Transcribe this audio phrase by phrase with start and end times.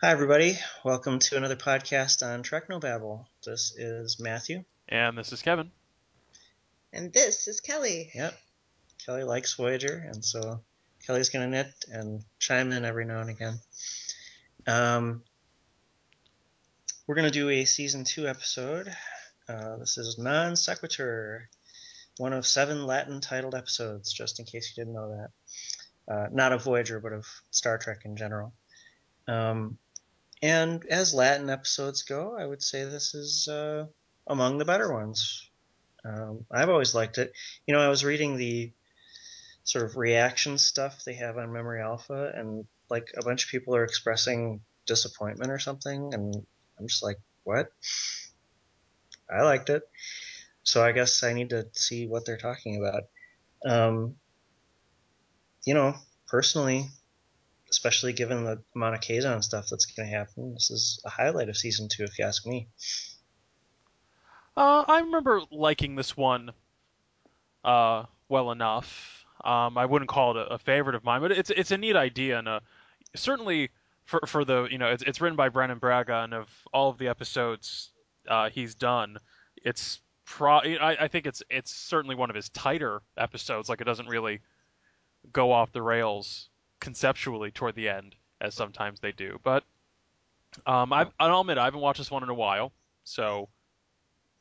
[0.00, 0.56] Hi, everybody.
[0.84, 3.24] Welcome to another podcast on Treknobabble.
[3.44, 4.62] This is Matthew.
[4.88, 5.72] And this is Kevin.
[6.92, 8.08] And this is Kelly.
[8.14, 8.38] Yep.
[9.04, 10.60] Kelly likes Voyager, and so
[11.04, 13.58] Kelly's going to knit and chime in every now and again.
[14.68, 15.24] Um,
[17.08, 18.94] we're going to do a season two episode.
[19.48, 21.48] Uh, this is Non Sequitur,
[22.18, 25.28] one of seven Latin titled episodes, just in case you didn't know
[26.06, 26.14] that.
[26.14, 28.52] Uh, not of Voyager, but of Star Trek in general.
[29.26, 29.76] Um,
[30.42, 33.86] and as Latin episodes go, I would say this is uh,
[34.26, 35.48] among the better ones.
[36.04, 37.32] Um, I've always liked it.
[37.66, 38.72] You know, I was reading the
[39.64, 43.74] sort of reaction stuff they have on Memory Alpha, and like a bunch of people
[43.74, 46.34] are expressing disappointment or something, and
[46.78, 47.72] I'm just like, what?
[49.30, 49.82] I liked it.
[50.62, 53.04] So I guess I need to see what they're talking about.
[53.64, 54.16] Um,
[55.64, 55.94] you know,
[56.26, 56.88] personally,
[57.70, 61.48] especially given the amount of Kazon stuff that's going to happen, this is a highlight
[61.48, 62.68] of season two, if you ask me.
[64.56, 66.50] Uh, I remember liking this one
[67.64, 69.24] uh, well enough.
[69.44, 71.94] Um, I wouldn't call it a, a, favorite of mine, but it's it's a neat
[71.94, 72.60] idea and a,
[73.14, 73.70] certainly
[74.04, 76.98] for for the you know it's it's written by Brannon Braga and of all of
[76.98, 77.92] the episodes
[78.26, 79.18] uh, he's done,
[79.56, 80.58] it's pro.
[80.58, 83.68] I, I think it's it's certainly one of his tighter episodes.
[83.68, 84.40] Like it doesn't really
[85.32, 86.48] go off the rails
[86.80, 89.38] conceptually toward the end, as sometimes they do.
[89.42, 89.64] But
[90.66, 92.72] um, I've, I'll admit I haven't watched this one in a while,
[93.04, 93.48] so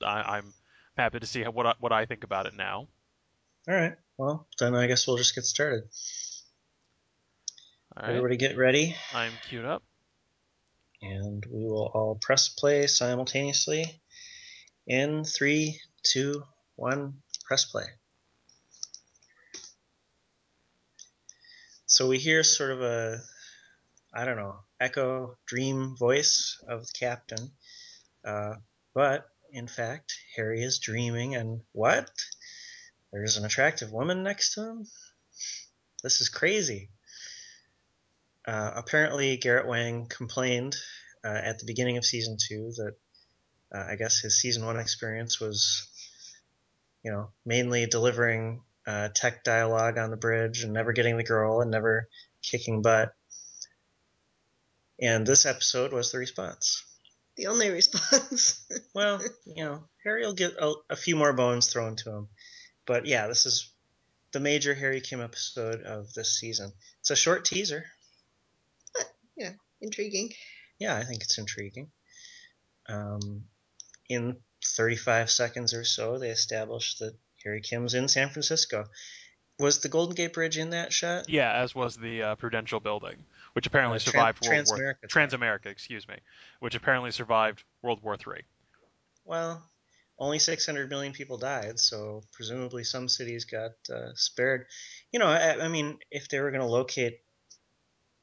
[0.03, 0.53] I, am
[0.97, 2.87] happy to see how, what I, what I think about it now.
[3.67, 3.95] All right.
[4.17, 5.83] Well, then I guess we'll just get started.
[7.95, 8.09] All right.
[8.09, 8.95] Everybody get ready.
[9.13, 9.83] I'm queued up.
[11.01, 14.01] And we will all press play simultaneously.
[14.87, 16.43] In three, two,
[16.75, 17.15] one,
[17.45, 17.83] press play.
[21.89, 23.21] So we hear sort of a,
[24.13, 27.51] I don't know, echo dream voice of the captain.
[28.25, 28.55] Uh,
[28.93, 32.11] but in fact, Harry is dreaming, and what?
[33.13, 34.87] There's an attractive woman next to him?
[36.03, 36.89] This is crazy.
[38.45, 40.75] Uh, apparently, Garrett Wang complained
[41.23, 42.95] uh, at the beginning of season two that
[43.73, 45.87] uh, I guess his season one experience was,
[47.01, 51.61] you know, mainly delivering uh, tech dialogue on the bridge and never getting the girl
[51.61, 52.07] and never
[52.41, 53.13] kicking butt.
[54.99, 56.83] And this episode was the response.
[57.35, 58.65] The only response.
[58.95, 62.27] well, you know, Harry will get a, a, few more bones thrown to him.
[62.85, 63.69] But yeah, this is
[64.31, 66.71] the major Harry Kim episode of this season.
[67.01, 67.85] It's a short teaser.
[68.93, 69.05] But,
[69.35, 70.31] yeah, intriguing.
[70.79, 71.91] Yeah, I think it's intriguing.
[72.87, 73.43] Um,
[74.09, 77.13] in 35 seconds or so, they establish that
[77.47, 78.85] Harry Kim's in San Francisco.
[79.57, 81.29] Was the Golden Gate Bridge in that shot?
[81.29, 83.15] Yeah, as was the uh, Prudential Building,
[83.53, 86.15] which apparently uh, survived World War Transamerica, excuse me,
[86.59, 88.41] which apparently survived World War Three.
[89.25, 89.63] Well,
[90.19, 94.65] only 600 million people died, so presumably some cities got uh, spared.
[95.11, 97.21] You know, I, I mean, if they were going to locate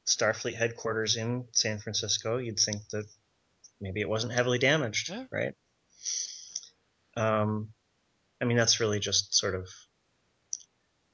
[0.07, 3.05] Starfleet headquarters in San Francisco, you'd think that
[3.81, 5.25] maybe it wasn't heavily damaged, yeah.
[5.31, 5.55] right?
[7.17, 7.73] Um,
[8.45, 9.67] I mean, that's really just sort of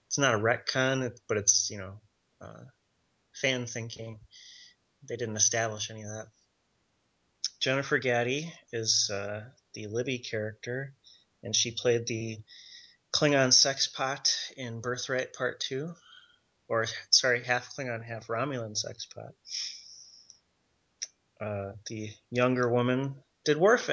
[0.07, 2.01] it's not a retcon, but it's you know
[2.41, 2.65] uh,
[3.33, 4.19] fan thinking.
[5.07, 6.27] They didn't establish any of that.
[7.61, 10.93] Jennifer Gatti is uh, the Libby character,
[11.41, 12.39] and she played the
[13.15, 15.93] Klingon sex pot in Birthright Part Two,
[16.67, 19.31] or sorry, half Klingon, half Romulan sex pot.
[21.39, 23.15] Uh, the younger woman.
[23.45, 23.89] Did Worf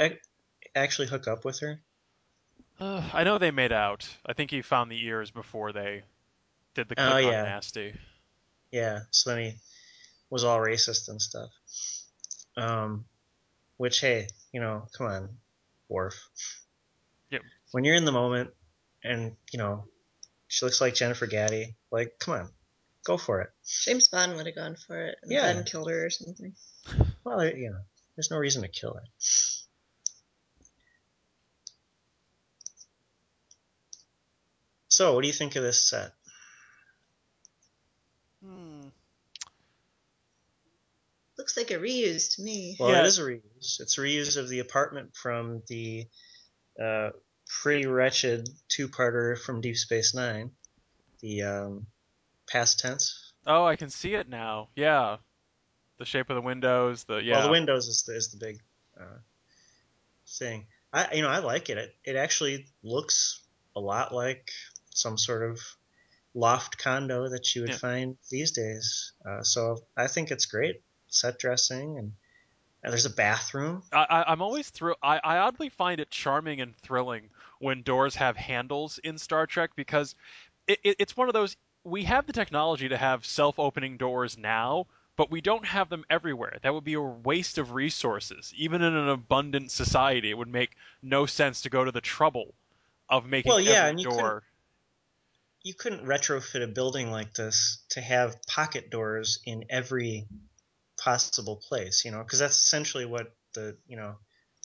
[0.74, 1.80] actually hook up with her?
[2.80, 4.08] Uh, I know they made out.
[4.24, 6.02] I think he found the ears before they
[6.74, 7.42] did the click oh, yeah.
[7.42, 7.94] nasty.
[8.70, 9.52] Yeah, so then he
[10.30, 11.50] was all racist and stuff.
[12.56, 13.04] Um,
[13.76, 15.28] which hey, you know, come on,
[15.88, 16.28] Worf.
[17.30, 17.42] Yep.
[17.72, 18.50] When you're in the moment,
[19.02, 19.84] and you know,
[20.46, 21.74] she looks like Jennifer Gatti.
[21.90, 22.48] Like, come on,
[23.04, 23.50] go for it.
[23.66, 25.52] James Bond would have gone for it and yeah.
[25.52, 26.52] then killed her or something.
[27.24, 27.80] Well, you know,
[28.16, 29.04] there's no reason to kill her.
[34.98, 36.10] So, what do you think of this set?
[38.44, 38.88] Hmm.
[41.38, 42.76] Looks like a reuse to me.
[42.80, 43.02] Well, yeah.
[43.02, 43.78] it is a reuse.
[43.78, 46.08] It's a reuse of the apartment from the
[46.82, 47.10] uh,
[47.46, 50.50] pretty wretched two-parter from Deep Space Nine,
[51.20, 51.86] the um,
[52.48, 53.34] past tense.
[53.46, 54.66] Oh, I can see it now.
[54.74, 55.18] Yeah,
[55.98, 57.04] the shape of the windows.
[57.04, 57.34] The yeah.
[57.34, 58.58] Well, the windows is the, is the big
[59.00, 59.18] uh,
[60.26, 60.66] thing.
[60.92, 61.78] I you know I like it.
[61.78, 63.40] It it actually looks
[63.76, 64.50] a lot like
[64.98, 65.60] some sort of
[66.34, 67.76] loft condo that you would yeah.
[67.76, 69.12] find these days.
[69.28, 70.82] Uh, so I think it's great.
[71.08, 72.12] set dressing, and,
[72.82, 73.82] and there's a bathroom.
[73.92, 74.96] I, I, I'm always thrill.
[75.02, 79.70] I, I oddly find it charming and thrilling when doors have handles in Star Trek
[79.74, 80.14] because
[80.66, 81.56] it, it, it's one of those.
[81.84, 84.86] We have the technology to have self-opening doors now,
[85.16, 86.58] but we don't have them everywhere.
[86.62, 88.52] That would be a waste of resources.
[88.56, 92.54] Even in an abundant society, it would make no sense to go to the trouble
[93.08, 94.42] of making Well, yeah, every and you door.
[95.68, 100.26] You couldn't retrofit a building like this to have pocket doors in every
[100.96, 104.16] possible place, you know, because that's essentially what the you know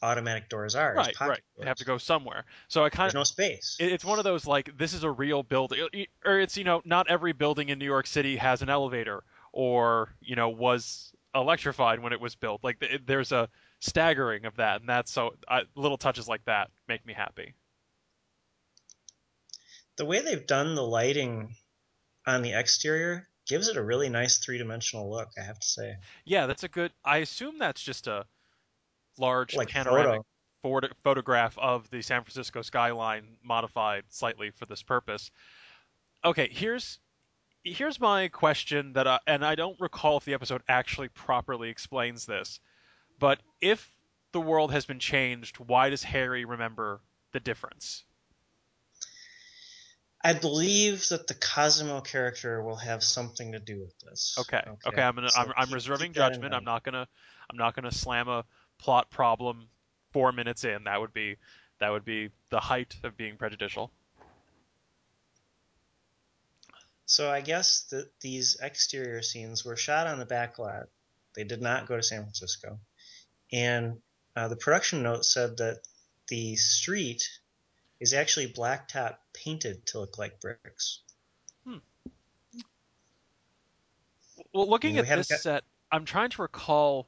[0.02, 0.96] automatic doors are.
[0.96, 1.44] Right, pocket right.
[1.60, 2.46] They have to go somewhere.
[2.70, 3.76] So I kind There's of no space.
[3.82, 5.90] it- it's one of those like this is a real building
[6.24, 10.16] or it's you know not every building in New York City has an elevator or
[10.22, 13.50] you know was electrified when it was built like th- there's a
[13.82, 17.56] staggering of that and that's so I, little touches like that make me happy
[19.98, 21.56] the way they've done the lighting
[22.26, 25.30] on the exterior gives it a really nice three dimensional look.
[25.38, 25.96] I have to say,
[26.26, 28.26] yeah that's a good I assume that's just a
[29.18, 30.22] large like panoramic
[30.64, 30.88] photo.
[30.88, 35.32] photo- photograph of the San Francisco skyline modified slightly for this purpose.
[36.26, 37.00] Okay, here's
[37.64, 42.26] here's my question that I, and I don't recall if the episode actually properly explains
[42.26, 42.60] this,
[43.20, 43.90] but if
[44.32, 47.02] the world has been changed, why does Harry remember
[47.32, 48.04] the difference?
[50.24, 54.38] I believe that the Cosimo character will have something to do with this.
[54.40, 56.54] Okay, okay, I'm gonna so I'm, I'm reserving keep that in judgment.
[56.54, 57.08] I'm not gonna
[57.50, 58.46] I'm not gonna slam a
[58.80, 59.68] plot problem
[60.14, 60.86] four minutes in.
[60.86, 61.36] That would be
[61.80, 63.92] that would be the height of being prejudicial.
[67.06, 70.88] So I guess that these exterior scenes were shot on the back lot.
[71.36, 72.80] They did not go to San Francisco,
[73.52, 73.98] and
[74.38, 75.82] uh, the production note said that
[76.30, 77.24] the street
[78.04, 81.00] is actually blacktop painted to look like bricks.
[84.54, 87.08] Well, looking at this got- set, I'm trying to recall.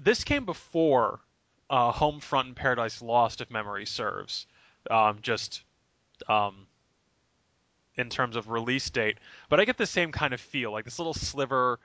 [0.00, 1.20] This came before
[1.68, 4.46] uh, Homefront and Paradise Lost, if memory serves.
[4.90, 5.62] Um, just
[6.28, 6.66] um,
[7.96, 9.18] in terms of release date,
[9.48, 11.78] but I get the same kind of feel, like this little sliver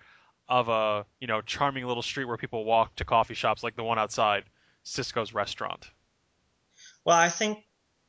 [0.47, 3.83] of a you know charming little street where people walk to coffee shops, like the
[3.83, 4.45] one outside
[4.86, 5.89] Sisko's restaurant.
[7.06, 7.59] Well, I think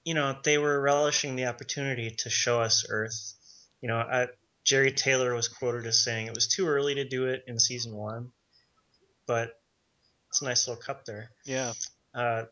[0.04, 3.34] you know they were relishing the opportunity to show us Earth.
[3.80, 4.28] You know, I,
[4.64, 7.94] Jeri Taylor was quoted as saying it was too early to do it in season
[7.94, 8.30] one,
[9.26, 9.60] but
[10.28, 11.30] it's a nice little cup there.
[11.44, 11.72] Yeah.
[12.14, 12.44] Uh,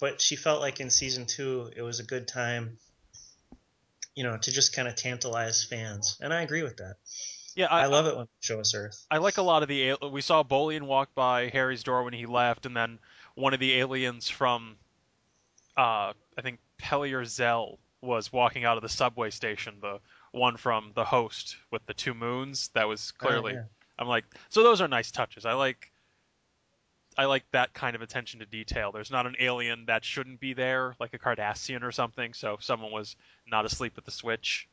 [0.00, 2.78] but she felt like in season two it was a good time,
[4.14, 6.96] you know, to just kind of tantalize fans, and I agree with that.
[7.56, 9.06] Yeah, I, I, love it when they show us Earth.
[9.10, 12.26] I like a lot of the we saw Bolian walk by Harry's door when he
[12.26, 12.98] left, and then
[13.36, 14.76] one of the aliens from
[15.76, 20.00] uh, I think Peliar Zel was walking out of the subway station, the
[20.32, 22.68] one from the host with the two moons.
[22.74, 23.64] That was oh, clearly Oh, yeah.
[23.98, 25.46] I'm like, so those are nice touches.
[25.46, 25.90] I like
[27.16, 28.90] I like that kind of attention to detail.
[28.90, 32.34] There's not an alien that shouldn't be there, like a Cardassian or something.
[32.34, 33.14] So if someone was
[33.46, 34.68] not asleep at the switch,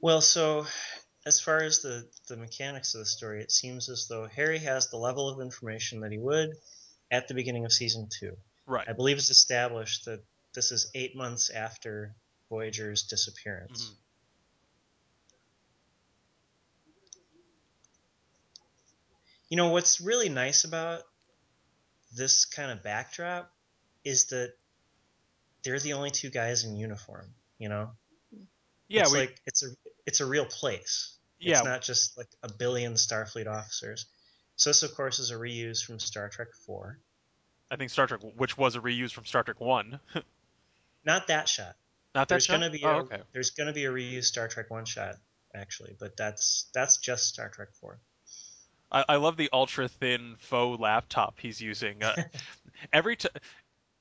[0.00, 0.66] Well, so
[1.28, 4.88] as far as the, the mechanics of the story, it seems as though Harry has
[4.88, 6.50] the level of information that he would
[7.10, 8.36] at the beginning of season two.
[8.66, 8.88] right?
[8.88, 10.20] I believe it's established that
[10.54, 12.14] this is eight months after
[12.50, 13.90] Voyager's disappearance.
[13.90, 13.96] Mhm.
[19.50, 21.02] You know, what's really nice about
[22.14, 23.50] this kind of backdrop
[24.04, 24.54] is that
[25.62, 27.90] they're the only two guys in uniform, you know?
[28.88, 29.68] Yeah, it's we like it's a
[30.06, 31.17] it's a real place.
[31.38, 34.06] Yeah It's not just like a billion Starfleet officers.
[34.56, 36.98] So this of course is a reuse from Star Trek 4.
[37.70, 40.00] I think Star Trek, which was a reuse from Star Trek One.
[41.04, 41.76] Not that shot.
[42.14, 42.54] Not that There's shot?
[42.54, 43.20] gonna be oh, a okay.
[43.32, 45.14] there's gonna be a reused Star Trek 1 shot
[45.54, 47.98] actually, but that's that's just Star Trek 4.
[48.90, 52.02] I, I love the ultra thin faux laptop he's using.
[52.02, 52.14] Uh,
[52.92, 53.32] every time,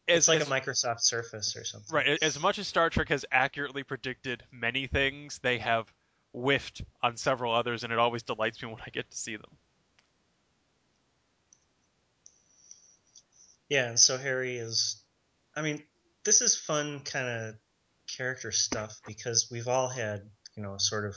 [0.07, 1.93] It's like as, a Microsoft Surface or something.
[1.93, 2.17] right.
[2.21, 5.93] As much as Star Trek has accurately predicted many things, they have
[6.37, 9.57] whiffed on several others, and it always delights me when I get to see them.
[13.69, 15.03] Yeah, and so Harry is
[15.55, 15.83] I mean,
[16.23, 17.55] this is fun kind of
[18.15, 20.21] character stuff because we've all had,
[20.55, 21.15] you know, sort of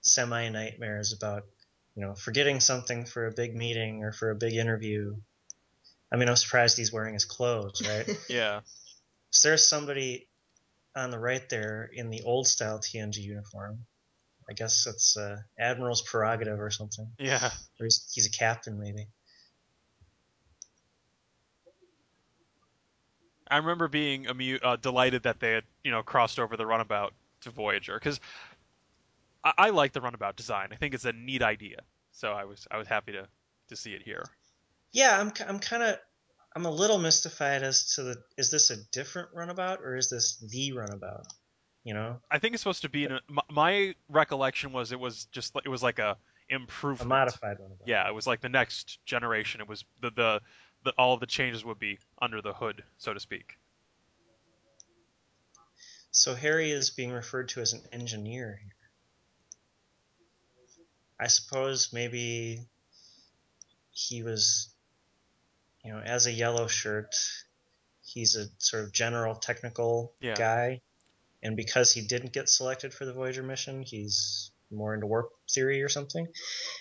[0.00, 1.44] semi nightmares about,
[1.94, 5.14] you know, forgetting something for a big meeting or for a big interview.
[6.12, 8.08] I mean, I'm surprised he's wearing his clothes, right?
[8.28, 8.60] Yeah.
[9.30, 10.28] so there's somebody
[10.96, 13.86] on the right there in the old style TNG uniform.
[14.48, 17.08] I guess that's uh, Admiral's prerogative or something.
[17.18, 17.50] Yeah.
[17.80, 19.06] Or he's, he's a captain, maybe.
[23.50, 27.12] I remember being amu- uh, delighted that they had, you know, crossed over the runabout
[27.42, 28.20] to Voyager because
[29.44, 30.68] I, I like the runabout design.
[30.72, 31.80] I think it's a neat idea.
[32.12, 33.26] So I was I was happy to
[33.68, 34.24] to see it here.
[34.92, 35.96] Yeah, I'm I'm kind of
[36.56, 40.36] I'm a little mystified as to the is this a different runabout or is this
[40.38, 41.26] the runabout?
[41.84, 43.04] You know, I think it's supposed to be.
[43.04, 46.16] An, my, my recollection was it was just it was like a
[46.48, 47.86] improvement, a modified runabout.
[47.86, 49.60] Yeah, it was like the next generation.
[49.60, 50.40] It was the the,
[50.84, 53.58] the all of the changes would be under the hood, so to speak.
[56.10, 58.70] So Harry is being referred to as an engineer here.
[61.20, 62.60] I suppose maybe
[63.90, 64.68] he was,
[65.84, 67.14] you know, as a yellow shirt,
[68.02, 70.34] he's a sort of general technical Yeah.
[70.34, 70.80] guy.
[71.44, 75.82] And because he didn't get selected for the Voyager mission, he's more into warp theory
[75.82, 76.26] or something.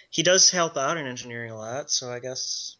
[0.09, 2.77] He does help out in engineering a lot, so I guess.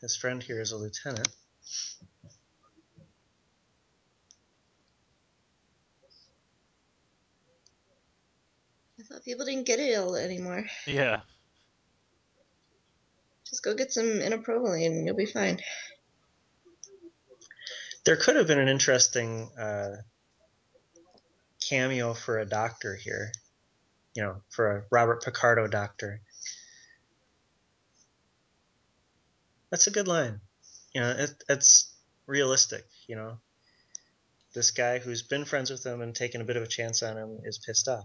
[0.00, 1.28] His friend here is a lieutenant.
[9.00, 10.66] I thought people didn't get ill anymore.
[10.86, 11.22] Yeah.
[13.56, 15.60] Just go get some inaprovaline and you'll be fine.
[18.04, 20.02] There could have been an interesting uh,
[21.66, 23.32] cameo for a doctor here.
[24.14, 26.20] You know, for a Robert Picardo doctor.
[29.70, 30.42] That's a good line.
[30.94, 31.94] You know, it, it's
[32.26, 32.84] realistic.
[33.06, 33.38] You know,
[34.52, 37.16] this guy who's been friends with him and taken a bit of a chance on
[37.16, 38.04] him is pissed off.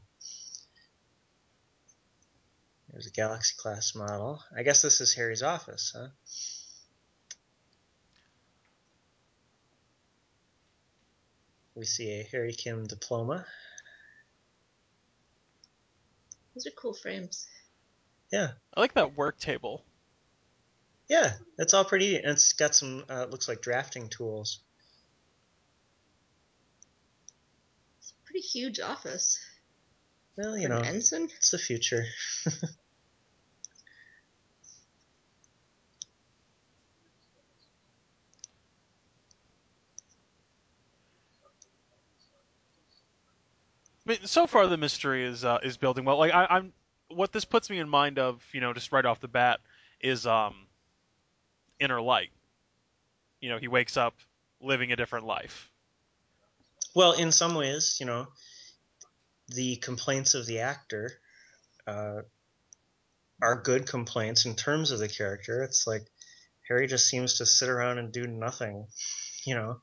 [2.91, 4.43] There's a Galaxy class model.
[4.55, 6.09] I guess this is Harry's office, huh?
[11.73, 13.45] We see a Harry Kim diploma.
[16.53, 17.47] Those are cool frames.
[18.31, 18.51] Yeah.
[18.75, 19.85] I like that work table.
[21.07, 22.17] Yeah, it's all pretty.
[22.17, 24.59] And it's got some, uh, looks like drafting tools.
[27.99, 29.39] It's a pretty huge office.
[30.35, 31.29] Well, you For know, ensign?
[31.35, 32.05] it's the future.
[44.25, 46.17] So far the mystery is uh, is building well.
[46.17, 46.73] Like I, I'm,
[47.09, 49.59] what this puts me in mind of, you know, just right off the bat,
[49.99, 50.55] is um,
[51.79, 52.29] Inner Light.
[53.39, 54.13] You know, he wakes up
[54.61, 55.69] living a different life.
[56.93, 58.27] Well, in some ways, you know,
[59.47, 61.11] the complaints of the actor
[61.87, 62.21] uh,
[63.41, 65.63] are good complaints in terms of the character.
[65.63, 66.03] It's like
[66.67, 68.87] Harry just seems to sit around and do nothing.
[69.45, 69.81] You know,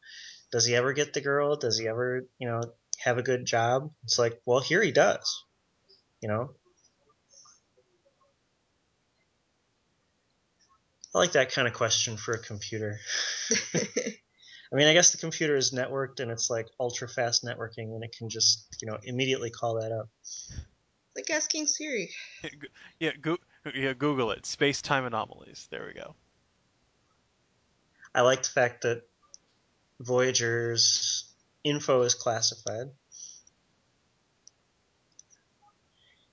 [0.52, 1.56] does he ever get the girl?
[1.56, 2.62] Does he ever, you know,
[3.02, 3.90] have a good job?
[4.05, 5.45] It's like, well, here he does.
[6.21, 6.50] You know,
[11.14, 12.99] I like that kind of question for a computer.
[13.75, 18.05] I mean, I guess the computer is networked and it's like ultra fast networking, and
[18.05, 20.09] it can just, you know, immediately call that up.
[21.17, 22.11] like asking Siri.
[23.00, 23.38] yeah, go,
[23.75, 24.45] yeah, Google it.
[24.45, 25.67] Space time anomalies.
[25.71, 26.14] There we go.
[28.14, 29.02] I like the fact that
[30.00, 31.27] Voyager's
[31.68, 32.90] info is classified.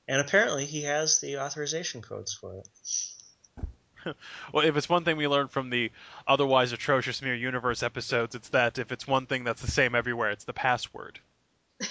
[0.07, 2.67] And apparently he has the authorization codes for it.
[4.53, 5.91] Well, if it's one thing we learned from the
[6.27, 10.29] otherwise atrocious Mirror Universe episodes, it's that if it's one thing that's the same everywhere,
[10.29, 11.19] it's the password.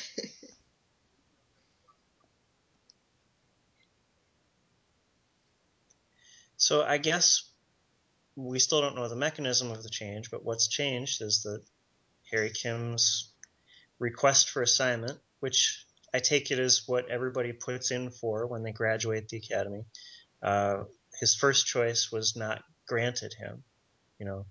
[6.64, 7.50] So I guess
[8.36, 11.62] we still don't know the mechanism of the change, but what's changed is that
[12.30, 13.33] Harry Kim's
[13.98, 18.72] request for assignment, which I take it is what everybody puts in for when they
[18.72, 19.84] graduate the academy.
[20.42, 20.84] Uh,
[21.20, 23.64] his first choice was not granted him,
[24.18, 24.46] you know,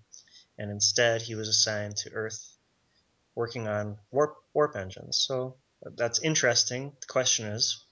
[0.57, 2.57] and instead he was assigned to Earth,
[3.35, 5.17] working on warp warp engines.
[5.17, 5.55] So
[5.95, 6.93] that's interesting.
[7.01, 7.83] The question is,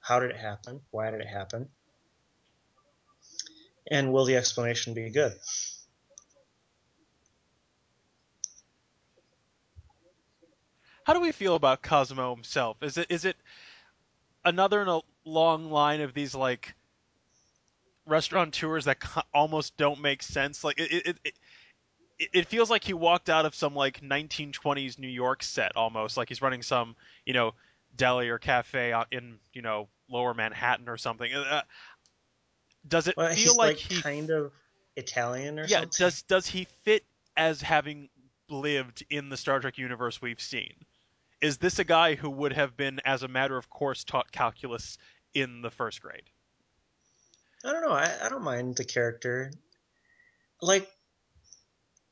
[0.00, 0.80] how did it happen?
[0.90, 1.68] Why did it happen?
[3.90, 5.34] And will the explanation be good?
[11.10, 12.84] How do we feel about Cosmo himself?
[12.84, 13.36] Is it is it
[14.44, 16.72] another in a long line of these like
[18.06, 18.98] restaurateurs that
[19.34, 20.62] almost don't make sense?
[20.62, 25.08] Like it it, it it feels like he walked out of some like 1920s New
[25.08, 26.94] York set almost, like he's running some
[27.26, 27.54] you know
[27.96, 31.34] deli or cafe in you know lower Manhattan or something.
[31.34, 31.62] Uh,
[32.86, 34.52] does it well, feel like, like he kind of
[34.94, 35.90] Italian or yeah, something?
[35.98, 37.02] does does he fit
[37.36, 38.08] as having
[38.48, 40.74] lived in the Star Trek universe we've seen?
[41.40, 44.98] Is this a guy who would have been, as a matter of course, taught calculus
[45.34, 46.24] in the first grade?
[47.64, 47.92] I don't know.
[47.92, 49.52] I, I don't mind the character.
[50.60, 50.88] Like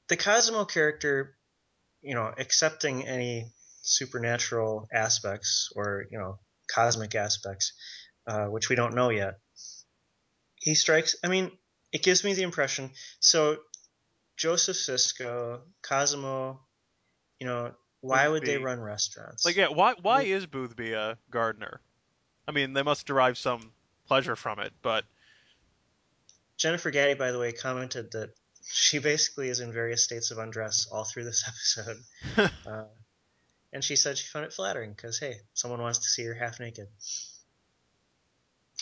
[0.08, 1.36] the Cosmo character,
[2.00, 6.38] you know, accepting any supernatural aspects or you know
[6.70, 7.72] cosmic aspects,
[8.26, 9.38] uh, which we don't know yet.
[10.56, 11.16] He strikes.
[11.24, 11.50] I mean,
[11.92, 12.90] it gives me the impression.
[13.20, 13.58] So
[14.36, 16.60] Joseph Sisko, Cosmo,
[17.40, 19.44] you know, why would they run restaurants?
[19.44, 21.80] Like, yeah, why why is Boothby a gardener?
[22.46, 23.72] I mean, they must derive some
[24.06, 25.04] pleasure from it, but
[26.56, 28.30] Jennifer Gatti, by the way, commented that
[28.70, 31.44] she basically is in various states of undress all through this
[32.36, 32.50] episode.
[32.66, 32.84] uh,
[33.72, 36.58] and she said she found it flattering because, hey, someone wants to see her half
[36.60, 36.88] naked.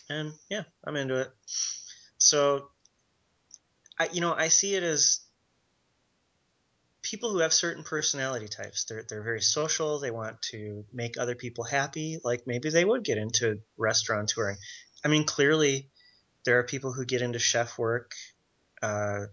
[0.08, 1.28] And yeah, I'm into it.
[2.18, 2.68] So,
[3.98, 5.20] I, you know, I see it as
[7.08, 8.84] people who have certain personality types.
[8.84, 10.00] They're, they're very social.
[10.00, 12.18] They want to make other people happy.
[12.22, 14.56] Like maybe they would get into restaurant touring.
[15.04, 15.90] I mean, clearly
[16.44, 18.12] there are people who get into chef work,
[18.82, 19.26] uh,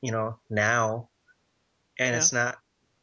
[0.00, 1.10] you know, now,
[1.98, 2.16] and Yeah.
[2.16, 2.56] it's not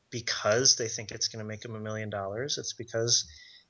[0.09, 2.57] because they think it's going to make them a million dollars.
[2.57, 3.27] It's because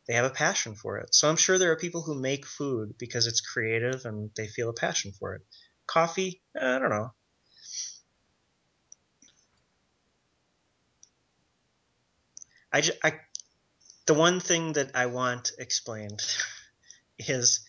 [0.07, 1.13] they have a passion for it.
[1.13, 4.69] So I'm sure there are people who make food because it's creative and they feel
[4.69, 5.41] a passion for it.
[5.87, 7.13] Coffee, I don't know.
[12.73, 13.19] I, ju- I
[14.05, 16.21] the one thing that I want explained
[17.19, 17.65] is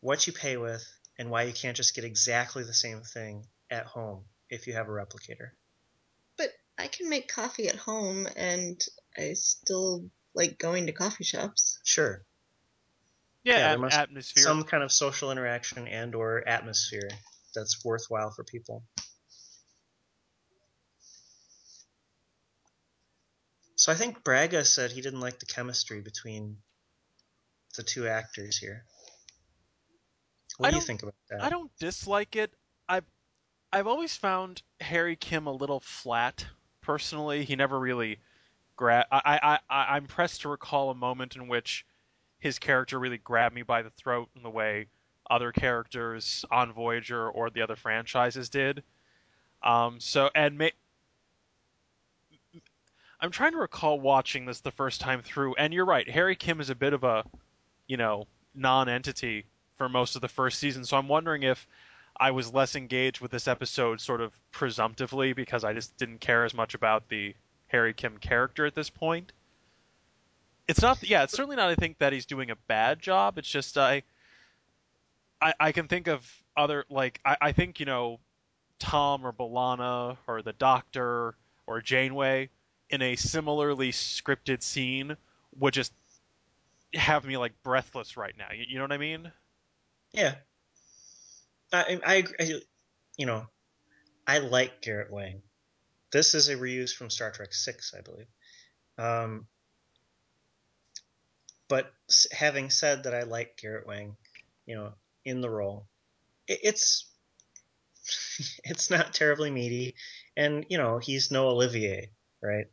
[0.00, 0.86] what you pay with
[1.18, 4.86] and why you can't just get exactly the same thing at home if you have
[4.88, 5.50] a replicator.
[6.36, 8.82] But I can make coffee at home and
[9.16, 11.78] I still like going to coffee shops.
[11.84, 12.22] Sure,
[13.44, 14.42] yeah, Yeah, at- atmosphere.
[14.42, 17.10] some kind of social interaction and or atmosphere
[17.54, 18.84] that's worthwhile for people.
[23.80, 26.58] So I think Braga said he didn't like the chemistry between
[27.78, 28.84] the two actors here.
[30.58, 31.42] What I do you think about that?
[31.42, 32.52] I don't dislike it.
[32.90, 33.06] I've
[33.72, 36.44] I've always found Harry Kim a little flat.
[36.82, 38.18] Personally, he never really
[38.76, 41.86] gra- I, I, I I'm pressed to recall a moment in which
[42.38, 44.88] his character really grabbed me by the throat in the way
[45.30, 48.82] other characters on Voyager or the other franchises did.
[49.62, 50.68] Um, so and ma-
[53.20, 56.08] I'm trying to recall watching this the first time through, and you're right.
[56.08, 57.24] Harry Kim is a bit of a,
[57.86, 59.44] you know, non-entity
[59.76, 60.84] for most of the first season.
[60.84, 61.66] So I'm wondering if
[62.18, 66.44] I was less engaged with this episode, sort of presumptively, because I just didn't care
[66.44, 67.34] as much about the
[67.66, 69.32] Harry Kim character at this point.
[70.66, 71.68] It's not, yeah, it's certainly not.
[71.68, 73.38] I think that he's doing a bad job.
[73.38, 74.02] It's just I,
[75.42, 78.20] I, I can think of other like I, I think you know,
[78.78, 81.34] Tom or B'Elanna or the Doctor
[81.66, 82.50] or Janeway
[82.90, 85.16] in a similarly scripted scene
[85.58, 85.92] would just
[86.94, 88.48] have me like breathless right now.
[88.52, 89.32] You, you know what I mean?
[90.12, 90.34] Yeah.
[91.72, 92.24] I, I.
[92.40, 92.60] I-
[93.18, 93.46] You know,
[94.26, 95.42] I like Garrett Wang.
[96.10, 98.26] This is a reuse from Star Trek Six, I believe.
[98.96, 99.46] Um,
[101.68, 101.92] but
[102.32, 104.16] having said that, I like Garrett Wang,
[104.66, 104.92] you know,
[105.24, 105.86] in the role.
[106.48, 107.06] It, it's
[108.64, 109.94] it's not terribly meaty,
[110.36, 112.10] and you know, he's no Olivier,
[112.42, 112.66] right?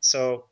[0.00, 0.44] So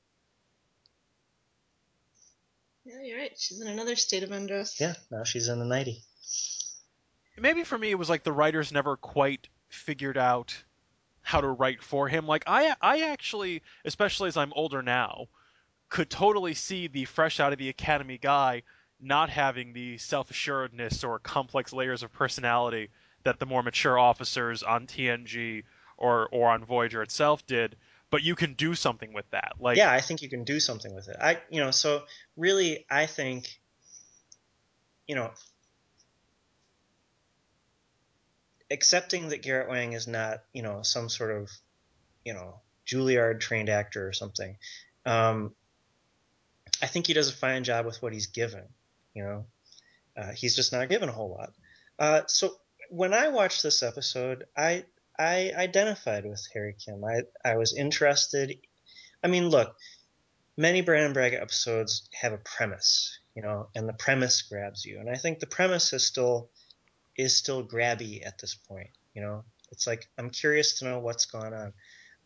[2.85, 3.33] Yeah, you're right.
[3.39, 4.81] She's in another state of undress.
[4.81, 6.03] yeah, now she's in the nighty.
[7.37, 10.57] maybe for me it was like the writers never quite figured out
[11.23, 12.27] how to write for him.
[12.27, 15.29] Like I I actually, especially as I'm older now,
[15.89, 18.63] could totally see the fresh out of the academy guy
[19.01, 22.89] not having the self-assuredness or complex layers of personality
[23.23, 25.63] that the more mature officers on TNG
[25.97, 27.77] or or on Voyager itself did.
[28.11, 29.55] But you can do something with that.
[29.61, 31.17] Like yeah, I think you can do something with it.
[31.21, 32.05] I, you know, so
[32.37, 33.61] really, I think,
[35.07, 35.31] you know,
[38.71, 41.51] accepting that Garrett Wang is not, you know, some sort of,
[42.25, 44.57] you know, Juilliard trained actor or something.
[45.05, 45.55] Um,
[46.83, 48.65] I think he does a fine job with what he's given.
[49.15, 49.47] You know,
[50.17, 51.53] uh, he's just not given a whole lot.
[51.99, 52.55] Uh, so
[52.91, 54.85] when I watched this episode, I
[55.19, 57.03] I identified with Harry Kim.
[57.05, 58.55] I I was interested.
[59.23, 59.75] I mean, look,
[60.57, 65.01] many Brannon Braga episodes have a premise, you know, and the premise grabs you.
[65.01, 66.51] And I think the premise is still
[67.17, 68.91] is still grabby at this point.
[69.15, 71.73] You know, it's like I'm curious to know what's going on.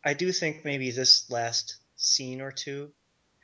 [0.04, 2.92] I do think maybe this last scene or two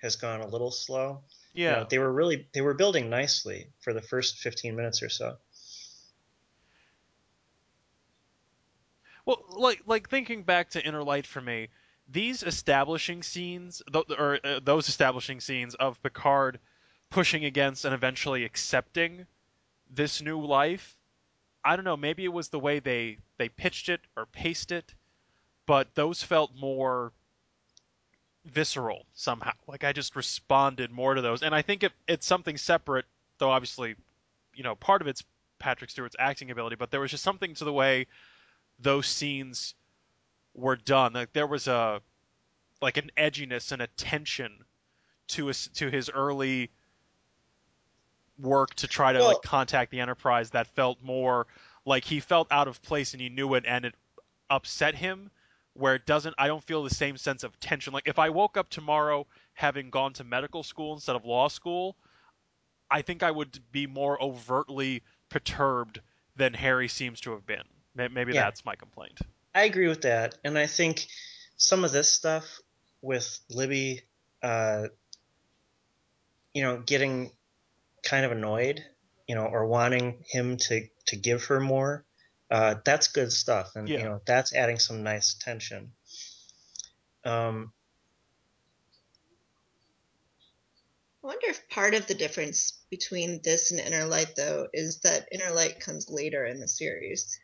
[0.03, 1.23] has gone a little slow.
[1.55, 1.71] You yeah.
[1.77, 5.37] know, they were really they were building nicely for the first 15 minutes or so.
[9.29, 11.69] Well, like like thinking back to Inner Light for me,
[12.09, 16.59] these establishing scenes, th- or uh, those establishing scenes of Picard
[17.11, 19.27] pushing against and eventually accepting
[19.91, 20.97] this new life,
[21.63, 24.95] I don't know, maybe it was the way they they pitched it or paced it,
[25.67, 27.13] but those felt more
[28.47, 29.53] visceral somehow.
[29.67, 33.05] Like I just responded more to those, and I think it, it's something separate,
[33.37, 33.51] though.
[33.51, 33.95] Obviously,
[34.55, 35.23] you know, part of it's
[35.59, 38.07] Patrick Stewart's acting ability, but there was just something to the way
[38.79, 39.75] those scenes
[40.55, 41.13] were done.
[41.13, 42.01] Like there was a
[42.81, 44.65] like an edginess and a tension
[45.29, 46.71] to his to his early
[48.39, 51.47] work to try to Well- like contact the Enterprise that felt more
[51.85, 53.95] like he felt out of place and he knew it and it
[54.51, 55.31] upset him
[55.75, 58.57] where it doesn't I don't feel the same sense of tension like if I woke
[58.57, 61.97] up tomorrow having gone to medical school instead of law school
[62.91, 66.01] I think I would be more overtly perturbed
[66.37, 68.45] than Harry seems to have been maybe Yeah.
[68.45, 69.19] that's my complaint
[69.55, 71.07] I agree with that, and I think
[71.57, 72.61] some of this stuff
[73.03, 74.03] with Libby,
[74.43, 74.89] uh,
[76.55, 77.33] you know, getting
[78.05, 78.85] kind of annoyed,
[79.27, 82.05] you know, or wanting him to to give her more,
[82.51, 83.99] uh, that's good stuff, and Yeah.
[83.99, 85.93] you know, that's adding some nice tension.
[87.25, 87.73] Um,
[91.25, 95.29] I wonder if part of the difference between this and Inner Light, though, is that
[95.33, 97.41] Inner Light comes later in the series.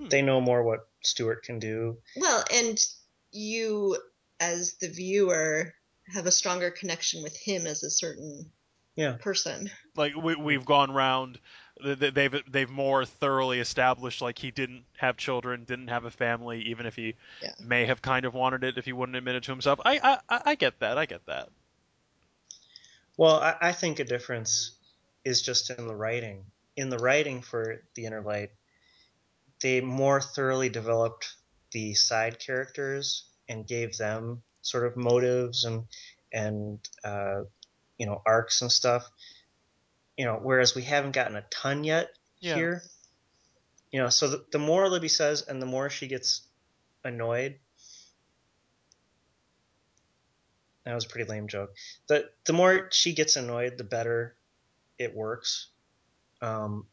[0.00, 0.08] Hmm.
[0.08, 1.98] they know more what Stewart can do.
[2.16, 2.78] Well, and
[3.32, 3.96] you,
[4.40, 5.74] as the viewer,
[6.14, 8.50] have a stronger connection with him as a certain
[8.96, 9.12] Yeah.
[9.20, 9.70] person.
[9.96, 11.38] like we, we've gone round
[11.82, 16.10] th- th- they've they've more thoroughly established like he didn't have children didn't have a
[16.10, 17.52] family even if he Yeah.
[17.60, 20.18] may have kind of wanted it if he wouldn't admit it to himself i i,
[20.28, 21.48] I- I get that i get that
[23.16, 24.72] Well, I, I think a difference
[25.24, 26.44] is just in the writing.
[26.76, 28.50] In the writing for The Inner Light,
[29.62, 31.34] they more thoroughly developed
[31.72, 35.84] the side characters and gave them sort of motives and
[36.32, 37.42] and uh,
[37.98, 39.08] you know arcs and stuff.
[40.16, 42.54] You know, whereas we haven't gotten a ton yet Yeah.
[42.54, 42.82] here.
[43.90, 46.42] You know, so the, the more Libby says, and the more she gets
[47.04, 47.58] annoyed.
[50.84, 51.74] That was a pretty lame joke.
[52.08, 54.36] The the more she gets annoyed, the better
[54.98, 55.68] it works.
[56.40, 56.86] Um,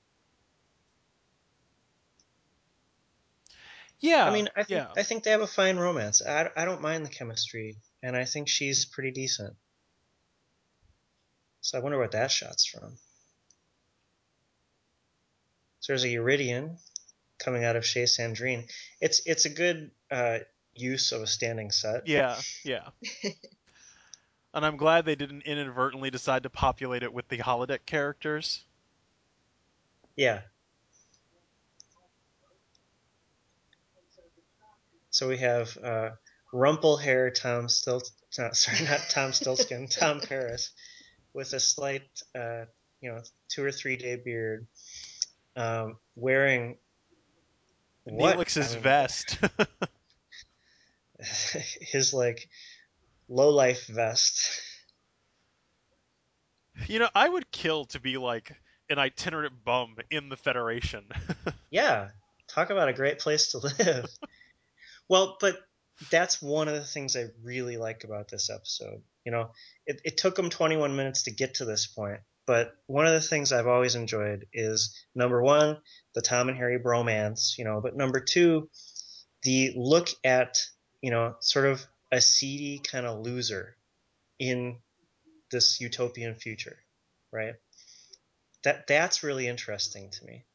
[3.99, 6.21] yeah I mean, I think yeah I think they have a fine romance.
[6.25, 9.55] I, I don't mind the chemistry, and I think she's pretty decent.
[11.61, 12.97] So I wonder what that shot's from.
[15.81, 16.77] So there's a Uridian
[17.37, 18.69] coming out of Chez Sandrine.
[19.01, 20.39] It's it's a good uh,
[20.73, 22.07] use of a standing set.
[22.07, 22.87] yeah yeah
[24.53, 28.63] and i'm glad they didn't inadvertently decide to populate it with the holodeck characters
[30.15, 30.41] Yeah.
[35.11, 36.09] So we have uh,
[36.53, 40.71] rumple hair Tom Stilt, no, sorry, not Tom Stiltskin, Tom Paris,
[41.33, 42.65] with a slight, uh,
[43.01, 44.67] you know, two or three day beard,
[45.55, 46.77] um, wearing
[48.03, 48.37] what?
[48.37, 49.39] neelix's I mean, vest
[51.81, 52.49] his like
[53.27, 54.61] low life vest.
[56.87, 58.55] you know i would kill to be like
[58.89, 61.03] an itinerant bum in the federation
[61.71, 62.09] Yeah,
[62.47, 64.09] talk about a great place to live.
[65.09, 65.57] Well, but
[66.11, 69.01] that's one of the things I really like about this episode.
[69.25, 69.51] You know,
[69.85, 73.21] it, it took them 21 minutes to get to this point, but one of the
[73.21, 75.77] things I've always enjoyed is number one,
[76.15, 78.69] the Tom and Harry bromance, you know, but number two,
[79.43, 80.61] the look at,
[81.01, 83.75] you know, sort of a seedy kind of loser
[84.39, 84.77] in
[85.51, 86.77] this utopian future,
[87.31, 87.55] right?
[88.63, 90.45] That that's really interesting to me.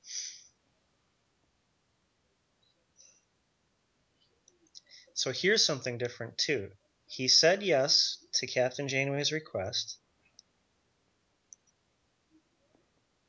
[5.14, 6.70] So here's something different too.
[7.06, 9.98] He said yes to Captain Janeway's request,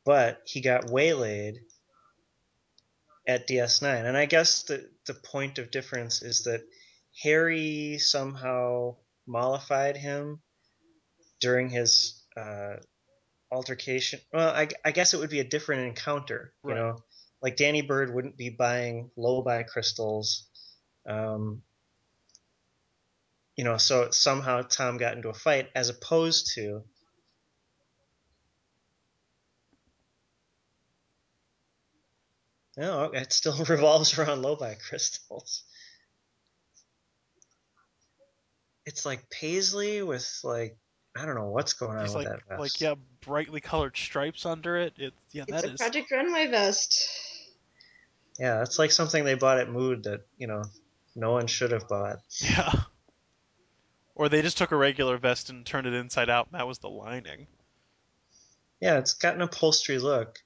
[0.03, 1.59] but he got waylaid
[3.27, 4.05] at DS9.
[4.05, 6.61] And I guess the, the point of difference is that
[7.23, 8.95] Harry somehow
[9.27, 10.41] mollified him
[11.39, 12.77] during his uh,
[13.51, 14.19] altercation.
[14.33, 16.77] Well, I, I guess it would be a different encounter, you Right.
[16.77, 17.03] know?
[17.41, 20.47] Like Danny Bird wouldn't be buying Lobi crystals.
[21.07, 21.61] Um,
[23.55, 26.83] you know, so somehow Tom got into a fight as opposed to
[32.77, 35.63] no, oh, it still revolves around Lobi crystals.
[38.85, 40.77] It's like paisley with like
[41.17, 42.59] I don't know what's going on He's with like, that vest.
[42.59, 44.93] like yeah, brightly colored stripes under it.
[44.97, 45.79] It's yeah, It's that a is.
[45.79, 47.07] Project Runway vest.
[48.37, 50.61] Yeah, it's like something they bought at Mood that you know
[51.15, 52.17] no one should have bought.
[52.41, 52.73] Yeah.
[54.15, 56.79] Or they just took a regular vest and turned it inside out, and that was
[56.79, 57.47] the lining.
[58.79, 60.39] Yeah, it's got an upholstery look.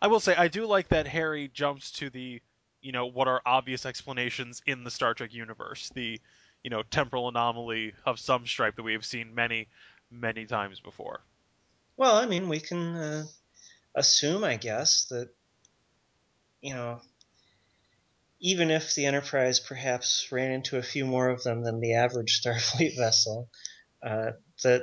[0.00, 2.40] I will say I do like that Harry jumps to the,
[2.80, 6.20] you know, what are obvious explanations in the Star Trek universe, the,
[6.62, 9.68] you know, temporal anomaly of some stripe that we have seen many,
[10.10, 11.20] many times before.
[11.96, 13.24] Well, I mean, we can uh,
[13.94, 15.30] assume, I guess, that
[16.66, 17.00] you know,
[18.40, 22.40] even if the Enterprise perhaps ran into a few more of them than the average
[22.44, 23.48] Starfleet vessel,
[24.02, 24.32] uh,
[24.64, 24.82] that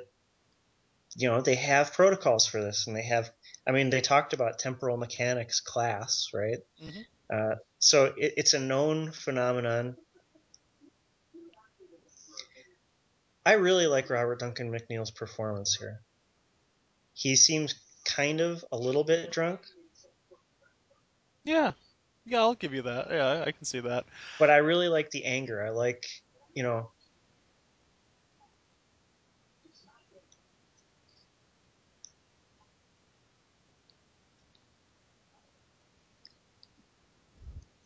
[1.17, 3.30] you know they have protocols for this, and they have.
[3.67, 6.60] I mean, they talked about temporal mechanics class, right?
[6.82, 7.06] Mhm.
[7.34, 9.98] Uh, so it, it's a known phenomenon.
[13.46, 16.00] I really like Robert Duncan McNeil's performance here.
[17.13, 19.62] He seems kind of a little bit drunk,
[21.43, 21.71] Yeah,
[22.25, 23.08] yeah, I'll give you that.
[23.12, 24.06] Yeah, I can see that.
[24.39, 25.65] but I really like the anger.
[25.65, 26.06] I like,
[26.53, 26.89] you know,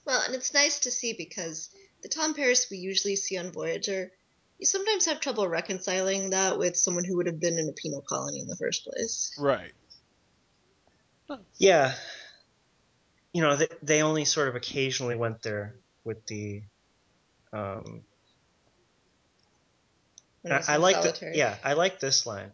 [0.07, 1.69] Well, and it's nice to see because
[2.01, 4.09] the Tom Paris we usually see on Voyager,
[4.57, 8.01] you sometimes have trouble reconciling that with someone who would have been in a penal
[8.07, 9.35] colony in the first place.
[9.37, 9.73] Right.
[11.57, 11.93] yeah,
[13.33, 16.63] you know, they, they only sort of occasionally went there with the.
[17.53, 18.01] Um,
[20.49, 22.51] I, I like the, yeah, I like this line.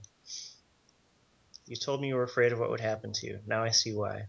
[1.66, 3.40] You told me you were afraid of what would happen to you.
[3.46, 4.28] Now I see why.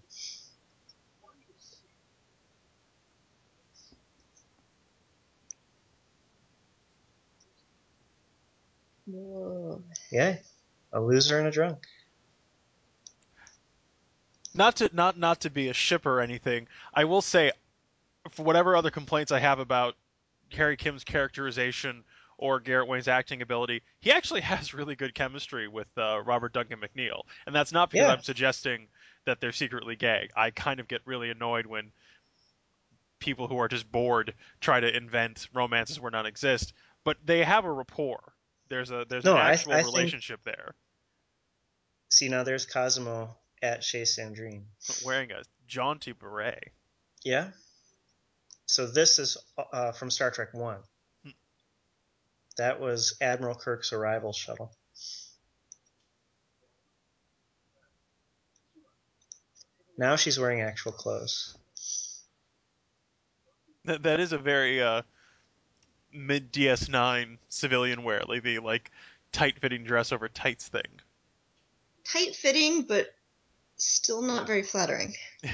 [9.07, 9.83] Whoa.
[10.11, 10.37] Yeah,
[10.93, 11.87] a loser and a drunk.
[14.55, 16.69] Not to not not to be a shipper or anything.
[16.93, 17.53] I will say,
[18.31, 19.97] for whatever other complaints I have about
[20.53, 22.05] Harry Kim's characterization
[22.39, 26.79] or Garrett Wang's acting ability, he actually has really good chemistry with uh, Robert Duncan
[26.81, 28.13] McNeil, and that's not because Yeah.
[28.13, 28.87] I'm suggesting
[29.27, 30.29] that they're secretly gay.
[30.37, 31.91] I kind of get really annoyed when
[33.19, 37.65] people who are just bored try to invent romances where none exist, but they have
[37.65, 38.21] a rapport.
[38.69, 40.75] There's a there's No, an actual I think- relationship there.
[42.11, 44.65] See, now there's Cosimo at Chez Sandrine.
[45.05, 46.71] Wearing a jaunty beret.
[47.25, 47.49] Yeah.
[48.67, 49.39] So this is
[49.73, 50.79] uh, from Star Trek One.
[51.25, 51.31] Hmm.
[52.59, 54.71] That was Admiral Kirk's arrival shuttle.
[59.97, 61.57] Now she's wearing actual clothes.
[63.85, 65.03] That that is a very uh,
[66.13, 68.91] mid DS9 civilian wear, like the like
[69.33, 71.01] tight fitting dress over tights thing.
[72.05, 73.15] Tight fitting, but
[73.77, 75.15] still not very flattering.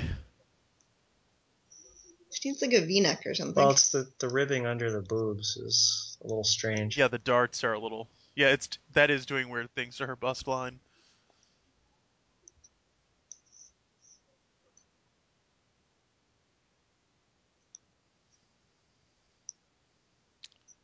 [2.33, 3.61] She needs like a V-neck or something.
[3.61, 6.96] Well, it's the, the ribbing under the boobs is a little strange.
[6.96, 8.09] Yeah, the darts are a little.
[8.37, 10.78] Yeah, it's that is doing weird things to her bust line.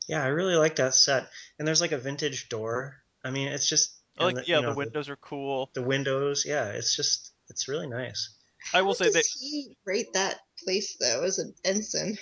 [0.08, 1.28] Yeah, I really like that set.
[1.58, 3.02] And there's like a vintage door.
[3.24, 5.70] I mean, it's just I and like the- yeah, you know, the windows are cool.
[5.74, 8.34] The, windows, yeah, it's just it's really nice.
[8.74, 12.18] I will How say does that he rate that place though as an ensign?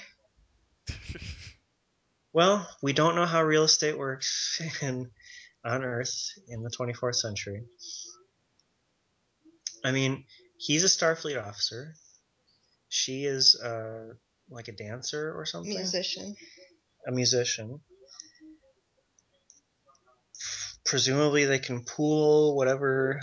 [2.35, 5.09] Well, we don't know how real estate works in
[5.65, 6.13] on Earth
[6.49, 7.63] in the 24th century.
[9.85, 10.25] I mean,
[10.59, 11.95] he's a Starfleet officer.
[12.89, 14.15] She is uh,
[14.51, 16.35] like a dancer or something, Musician.
[17.07, 17.81] a musician.
[20.85, 23.21] Presumably, they can pool whatever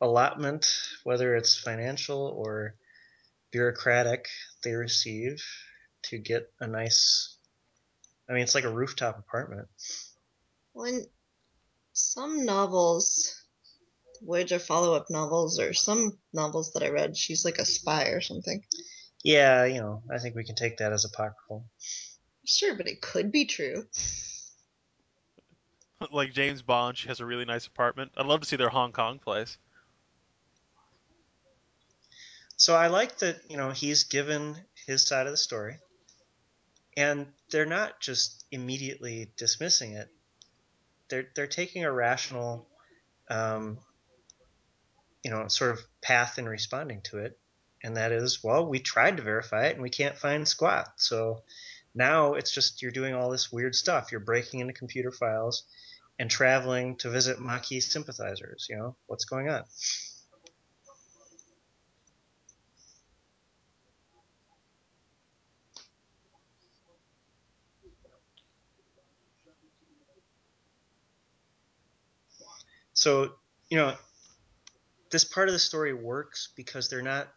[0.00, 0.66] allotment,
[1.04, 2.74] whether it's financial or
[3.52, 4.28] bureaucratic,
[4.62, 5.42] they receive
[6.02, 7.36] to get a nice.
[8.28, 9.68] I mean, it's like a rooftop apartment.
[10.72, 11.04] When
[11.92, 13.40] some novels,
[14.22, 18.64] Voyager follow-up novels, or some novels that I read, she's like a spy or something.
[19.22, 21.64] Yeah, you know, I think we can take that as apocryphal.
[22.44, 23.86] Sure, but it could be true.
[26.12, 28.12] like James Bond, she has a really nice apartment.
[28.16, 29.58] I'd love to see their Hong Kong place.
[32.56, 35.76] So I like that, you know, he's given his side of the story,
[36.96, 40.08] and they're not just immediately dismissing it.
[41.08, 42.68] They're they're taking a rational,
[43.28, 43.78] um,
[45.24, 47.38] you know, sort of path in responding to it,
[47.82, 50.92] and that is, well, we tried to verify it and we can't find squat.
[50.96, 51.42] So
[51.94, 54.10] now it's just you're doing all this weird stuff.
[54.10, 55.64] You're breaking into computer files
[56.18, 58.66] and traveling to visit Maquis sympathizers.
[58.70, 59.64] You know, what's going on?
[72.94, 73.34] So,
[73.70, 73.94] you know,
[75.10, 77.28] this part of the story works because they're not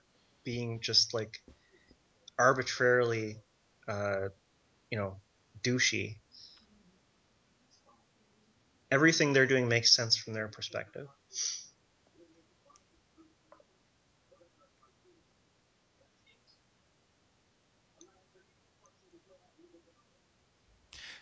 [0.44, 1.42] being just like
[2.40, 3.38] arbitrarily,
[3.88, 4.30] uh,
[4.92, 5.18] you know,
[5.64, 6.18] douchey.
[8.90, 11.08] Everything they're doing makes sense from their perspective.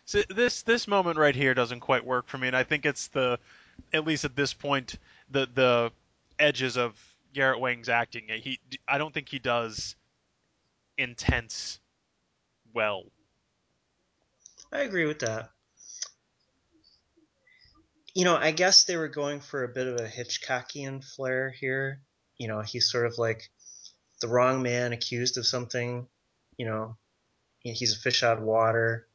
[0.05, 3.07] So this this moment right here doesn't quite work for me, and I think it's
[3.07, 3.39] the,
[3.91, 4.99] at least at this point,
[5.31, 5.91] the the
[6.37, 6.95] edges of
[7.33, 8.25] Garrett Wang's acting.
[8.29, 9.95] He I don't think he does
[10.95, 11.79] intense
[12.73, 13.05] well.
[14.71, 15.49] I agree with that.
[18.15, 22.01] You know, I guess they were going for a bit of a Hitchcockian flair here.
[22.37, 23.51] You know, he's sort of like
[24.21, 26.07] the wrong man accused of something.
[26.57, 26.97] You know,
[27.59, 29.05] he's a fish out of water.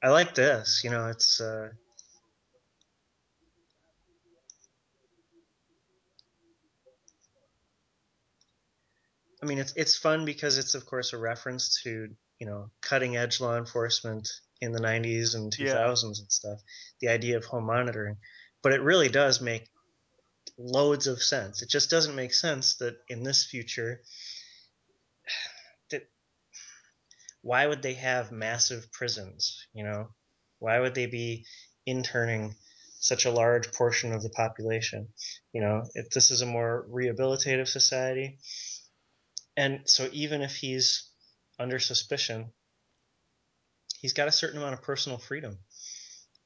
[0.00, 0.82] I like this.
[0.84, 1.70] You know, it's uh,
[9.42, 13.16] I mean, it's it's fun because it's of course a reference to you know cutting
[13.16, 14.28] edge law enforcement
[14.64, 16.22] in the 90s and 2000s Yeah.
[16.22, 16.60] and stuff.
[17.00, 18.16] The idea of home monitoring,
[18.62, 19.68] but it really does make
[20.58, 21.62] loads of sense.
[21.62, 24.02] It just doesn't make sense that in this future
[25.90, 26.02] that
[27.42, 29.66] why would they have massive prisons?
[29.72, 30.08] You know,
[30.58, 31.46] why would they be
[31.86, 32.54] interning
[33.00, 35.08] such a large portion of the population?
[35.52, 38.38] You know, if this is a more rehabilitative society,
[39.56, 41.10] and so even if he's
[41.58, 42.52] under suspicion,
[44.04, 45.56] he's got a certain amount of personal freedom.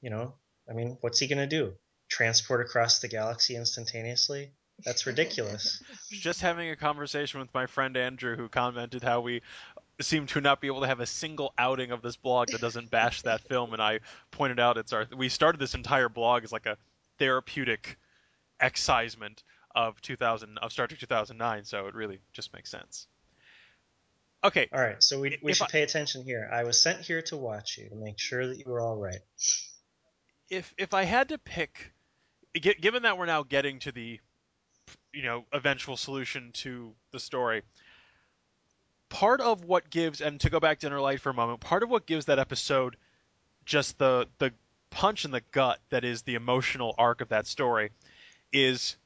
[0.00, 0.34] You know,
[0.70, 1.72] I mean, what's he going to do?
[2.08, 4.52] Transport across the galaxy instantaneously?
[4.84, 5.82] That's ridiculous.
[6.12, 9.42] Just having a conversation with my friend Andrew, who commented how we
[10.00, 12.92] seem to not be able to have a single outing of this blog that doesn't
[12.92, 13.98] bash that film, and I
[14.30, 16.78] pointed out it's our we started this entire blog as like a
[17.18, 17.98] therapeutic
[18.60, 19.42] excisement
[19.74, 23.08] of 2000 of Star Trek 2009, so it really just makes sense.
[24.44, 26.48] Okay, All right, so we, we If should I- pay attention here.
[26.52, 29.18] I was sent here to watch you to make sure that you were all right.
[30.48, 31.92] if if I had to pick,
[32.54, 34.20] given that we're now getting to the,
[35.12, 37.62] you know, eventual solution to the story,
[39.08, 41.82] part of what gives, and to go back to Inner Light for a moment, part
[41.82, 42.96] of what gives that episode
[43.64, 44.52] just the the
[44.90, 47.90] punch in the gut that is the emotional arc of that story
[48.52, 48.96] is,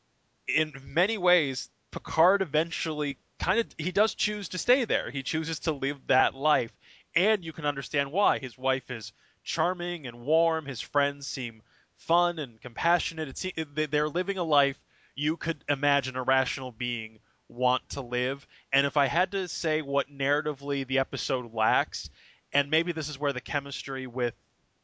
[0.47, 5.11] in many ways, Picard eventually kind of he does choose to stay there.
[5.11, 6.73] He chooses to live that life,
[7.15, 8.39] and you can understand why.
[8.39, 10.65] His wife is charming and warm.
[10.65, 11.63] His friends seem
[11.97, 13.29] fun and compassionate.
[13.29, 13.43] It's
[13.75, 14.79] they- they're living a life
[15.17, 18.47] you could imagine a rational being want to live.
[18.73, 22.09] And if I had to say what narratively the episode lacks,
[22.53, 24.35] and maybe this is where the chemistry with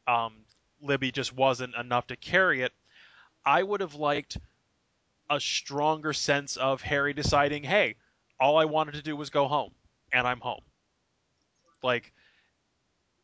[0.05, 0.33] um,
[0.81, 2.73] Libby just wasn't enough to carry it,
[3.45, 4.37] I would have liked
[5.29, 7.95] a stronger sense of Harry deciding, hey,
[8.39, 9.71] all I wanted to do was go home,
[10.11, 10.61] and I'm home.
[11.83, 12.13] Like,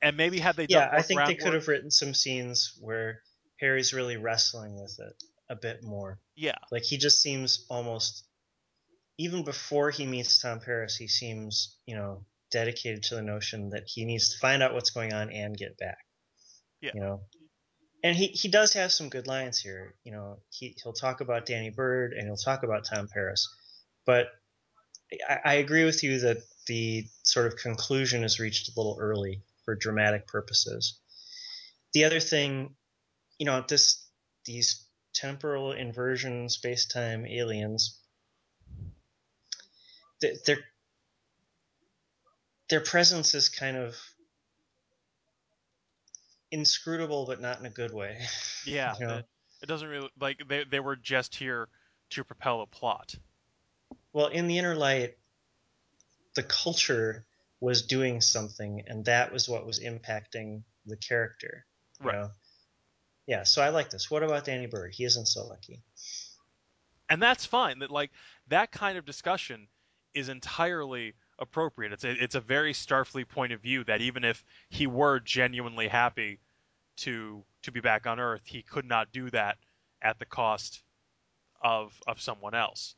[0.02, 3.22] and maybe had they Yeah, I think they could have written some scenes where
[3.60, 6.20] Harry's really wrestling with it a bit more.
[6.36, 8.26] Yeah, Like he just seems almost
[9.18, 13.84] even before he meets Tom Paris, he seems, you know, dedicated to the notion that
[13.86, 15.98] he needs to find out what's going on and get back.
[16.82, 16.92] Yeah.
[16.94, 17.22] You know.
[18.04, 19.96] And he, he does have some good lines here.
[20.04, 23.48] You know, he he'll talk about Danny Byrd and he'll talk about Tom Paris.
[24.06, 24.28] But
[25.28, 26.38] I, I agree with you that
[26.68, 31.00] the sort of conclusion is reached a little early for dramatic purposes.
[31.94, 32.76] The other thing,
[33.38, 34.06] you know, this
[34.46, 38.00] these temporal inversion space-time aliens
[40.22, 40.58] th- their
[42.70, 43.96] their presence is kind of
[46.52, 48.20] inscrutable but not in a good way
[48.66, 48.94] yeah.
[49.00, 49.18] you know?
[49.18, 49.26] It,
[49.64, 51.70] it doesn't really like they they were just here
[52.12, 53.16] to propel a plot.
[54.16, 55.18] Well in the inner light
[56.36, 57.26] the culture
[57.60, 61.66] was doing something and that was what was impacting the character
[62.00, 62.16] Right.
[62.16, 62.30] know?
[63.28, 65.84] yeah so i like this what about danny byrd he isn't so lucky
[67.10, 67.80] and that's fine.
[67.80, 68.12] That like
[68.48, 69.68] that kind of discussion
[70.14, 71.94] is entirely appropriate.
[71.94, 75.88] It's a, it's a very Starfleet point of view that even if he were genuinely
[75.88, 76.40] happy
[76.98, 79.58] to to be back on Earth, he could not do that
[80.02, 80.82] at the cost
[81.62, 82.96] of of someone else.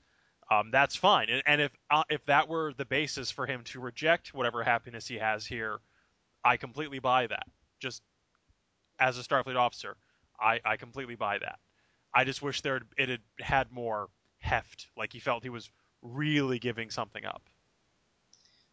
[0.49, 1.29] Um, that's fine.
[1.29, 5.07] And, and if uh, if that were the basis for him to reject whatever happiness
[5.07, 5.79] he has here,
[6.43, 7.47] I completely buy that.
[7.79, 8.01] Just
[8.99, 9.97] as a Starfleet officer,
[10.39, 11.59] I, I completely buy that.
[12.13, 14.07] I just wish there it had had more
[14.39, 14.87] heft.
[14.97, 15.69] Like he felt he was
[16.01, 17.41] really giving something up.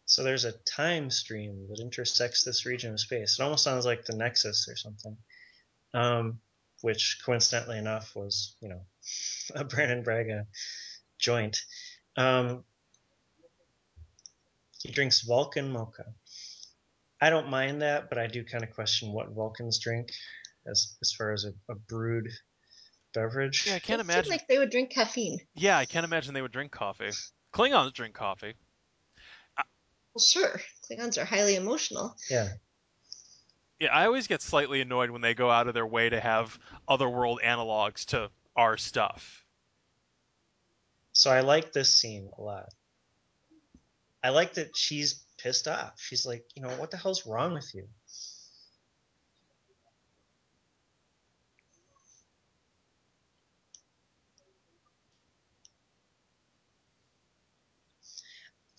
[0.06, 4.04] so there's a time stream that intersects this region of space it almost sounds like
[4.04, 5.16] the nexus or something
[5.94, 6.40] um,
[6.82, 8.80] which coincidentally enough was you know
[9.54, 10.46] a brannon braga
[11.24, 11.58] joint.
[12.16, 12.64] Um,
[14.82, 16.04] he drinks Vulcan mocha.
[17.20, 20.10] I don't mind that, but I do kind of question what Vulcans drink
[20.70, 22.28] as as far as a, a brewed
[23.14, 23.66] beverage.
[23.66, 24.30] Yeah, I can't it imagine.
[24.30, 25.38] Like they would drink caffeine.
[25.54, 27.10] Yeah, I can't imagine they would drink coffee.
[27.54, 28.54] Klingons drink coffee.
[29.56, 30.60] Well, sure.
[30.88, 32.14] Klingons are highly emotional.
[32.30, 32.48] Yeah.
[33.80, 36.58] Yeah, I always get slightly annoyed when they go out of their way to have
[36.86, 39.43] otherworld analogs to our stuff.
[41.14, 42.68] So I like this scene a lot.
[44.22, 45.94] I like that she's pissed off.
[45.96, 47.86] She's like, you know, what the hell's wrong with you?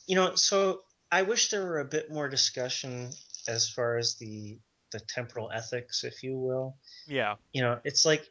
[0.07, 0.81] You know, so
[1.11, 3.11] I wish there were a bit more discussion
[3.47, 4.59] as far as the
[4.91, 6.77] the temporal ethics, if you will.
[7.07, 7.35] Yeah.
[7.53, 8.27] You know, it's like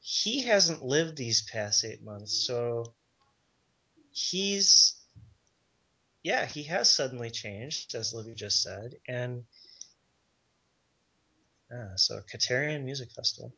[0.00, 2.94] he hasn't lived these past eight months, so
[4.12, 4.94] he's
[6.22, 9.44] yeah, he has suddenly changed, as Livy just said, and
[11.72, 13.52] ah, so Katerian Music Festival.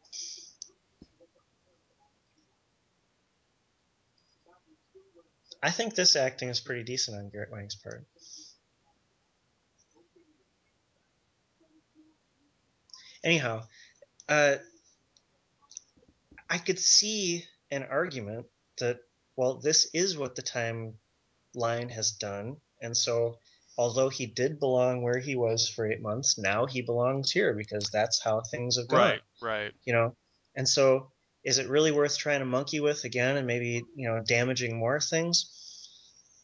[5.63, 8.05] I think this acting is pretty decent on Garrett Wang's part.
[13.25, 13.63] Anyhow,
[14.29, 14.57] uh,
[16.51, 18.47] I could see an argument
[18.79, 18.99] that,
[19.37, 22.57] well, this is what the timeline has done.
[22.81, 23.39] And so,
[23.77, 27.91] although he did belong where he was for eight months, now he belongs here because
[27.91, 29.01] that's how things have gone.
[29.01, 29.21] Right.
[29.43, 29.73] Right.
[29.85, 30.17] You know?
[30.55, 31.11] And so,
[31.43, 35.01] is it really worth trying to monkey with again and maybe, you know, damaging more
[35.01, 35.51] things?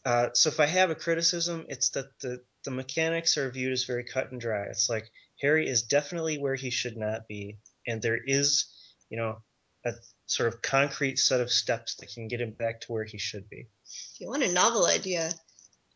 [0.03, 3.85] Uh, so, if I have a criticism, it's that the, the mechanics are viewed as
[3.85, 4.63] very cut and dry.
[4.63, 5.09] It's like
[5.41, 7.57] Harry is definitely where he should not be.
[7.87, 8.65] And there is,
[9.09, 9.41] you know,
[9.85, 9.93] a
[10.31, 13.49] sort of concrete set of steps that can get him back to where he should
[13.49, 13.67] be.
[14.13, 15.29] If you want a novel idea,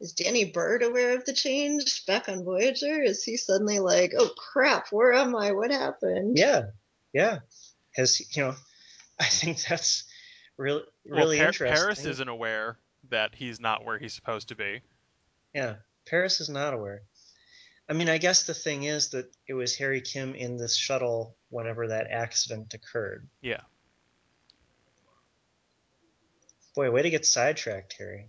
[0.01, 3.01] is Danny Byrd aware of the change back on Voyager?
[3.01, 5.53] Is he suddenly like, oh crap, where am I?
[5.53, 6.37] What happened?
[6.37, 6.63] Yeah,
[7.13, 7.39] yeah.
[7.95, 8.55] Has you know?
[9.17, 10.03] I think that's
[10.57, 11.73] really really well, interesting.
[11.73, 12.77] Paris isn't aware
[13.09, 14.81] that he's not where he's supposed to be.
[15.53, 15.75] Yeah,
[16.05, 17.03] Paris is not aware.
[17.87, 21.37] I mean, I guess the thing is that it was Harry Kim in this shuttle
[21.49, 23.29] whenever that accident occurred.
[23.41, 23.61] Yeah.
[26.75, 28.27] Boy, way to get sidetracked, Harry.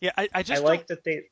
[0.00, 1.22] Yeah, I, I just I like don't- that they,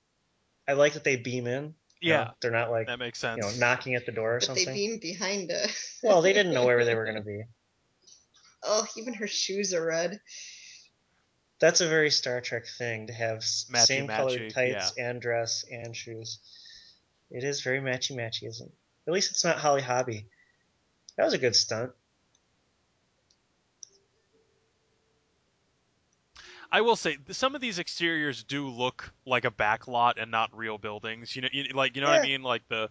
[0.67, 1.75] I like that they beam in.
[2.01, 3.37] Yeah, know, they're not like that makes sense.
[3.37, 3.61] you sense.
[3.61, 4.75] know knocking at the door or But they something.
[4.75, 6.01] beam behind us.
[6.03, 7.43] Well, they didn't know where they were going to be.
[8.65, 10.21] Oh, even her shoes are red.
[11.63, 15.65] That's a very Star Trek thing to have Matchy, same matchy, colored tights and dress
[15.71, 16.41] and shoes.
[17.31, 18.75] It is very matchy matchy, isn't it?
[19.07, 20.27] At least it's not Holly Hobbie.
[21.17, 21.93] That was a good stunt.
[26.73, 30.51] I will say some of these exteriors do look like a back lot and not
[30.57, 31.37] real buildings.
[31.37, 32.43] You know, you, like you know what I mean?
[32.43, 32.91] Like the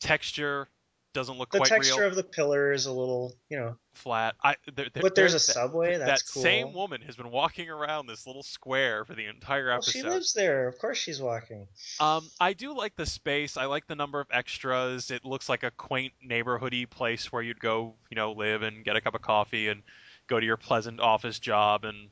[0.00, 0.66] texture
[1.14, 2.08] doesn't look The quite texture real.
[2.08, 4.34] of the pillar is a little, you know, flat.
[4.42, 5.96] I there, there- but there's a that- subway.
[5.96, 6.42] That's that cool.
[6.42, 9.92] same woman has been walking around this little square for the entire well, episode.
[9.92, 10.68] she lives there.
[10.68, 11.66] Of course, she's walking.
[12.00, 13.56] Um, I do like the space.
[13.56, 15.10] I like the number of extras.
[15.10, 18.96] It looks like a quaint neighborhoody place where you'd go, you know, live and get
[18.96, 19.82] a cup of coffee and
[20.26, 21.84] go to your pleasant office job.
[21.84, 22.10] And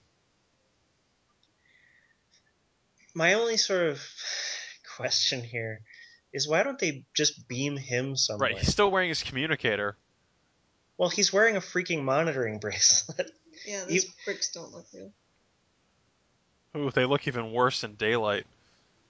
[3.15, 4.01] My only sort of
[4.97, 5.81] question here
[6.33, 8.51] is why don't they just beam him somewhere?
[8.51, 9.97] right, he's still wearing his communicator.
[10.99, 13.31] Well, he's wearing a freaking monitoring bracelet.
[13.65, 15.13] Yeah, these bricks don't look real.
[16.77, 18.45] Ooh, they look even worse in daylight.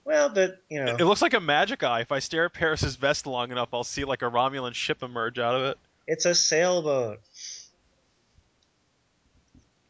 [0.05, 2.01] well, but you know, It looks like a magic eye.
[2.01, 5.39] If I stare at Paris's vest long enough, I'll see like a Romulan ship emerge
[5.39, 5.77] out of it.
[6.05, 7.19] it's a sailboat.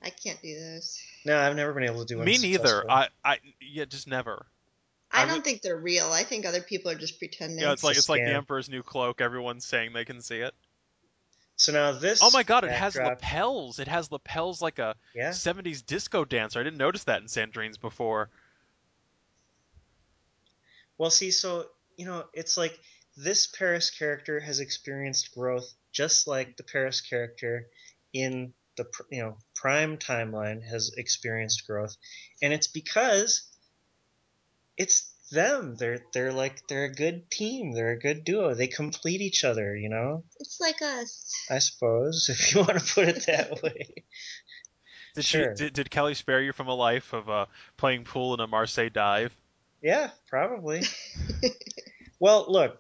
[0.02, 1.02] I can't do this.
[1.26, 2.26] No, I've never been able to do one.
[2.26, 2.90] Me neither.
[2.90, 4.46] I, I, yeah, just never.
[5.14, 6.12] I, I don't would- think they're real.
[6.12, 7.60] I think other people are just pretending.
[7.60, 8.34] Yeah, it's like a it's like the.
[8.34, 9.22] Emperor's New Cloak.
[9.22, 10.54] Everyone's saying they can see it.
[11.56, 12.20] So now this.
[12.24, 13.80] Oh my god, it has backdrop- lapels.
[13.80, 15.30] It has lapels like a Yeah.
[15.30, 16.60] 70s disco dancer.
[16.60, 18.30] I didn't notice that in Sandrines before.
[20.98, 21.66] Well, see, so
[21.98, 22.80] you know, it's like
[23.16, 27.68] this Paris character has experienced growth just like the Paris character
[28.14, 31.96] in the you know prime timeline has experienced growth,
[32.42, 33.44] and it's because
[34.78, 35.76] it's them.
[35.78, 37.72] They're they're like they're a good team.
[37.74, 38.54] They're a good duo.
[38.54, 39.76] They complete each other.
[39.76, 41.34] You know, It's like us.
[41.50, 43.88] I suppose if you want to put it that way.
[45.16, 45.56] Did Sure.
[45.56, 47.46] she did, did Kelly spare you from a life of uh,
[47.78, 49.36] playing pool in a Marseille dive?
[49.82, 50.82] Yeah, probably.
[52.20, 52.80] well, look,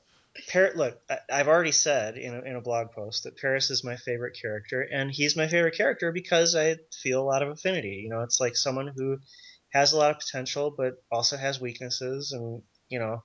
[0.51, 3.83] Par- look, I- I've already said in a, in a blog post that Paris is
[3.83, 8.01] my favorite character, and he's my favorite character because I feel a lot of affinity.
[8.03, 9.19] You know, it's like someone who
[9.73, 13.23] has a lot of potential, but also has weaknesses, and you know,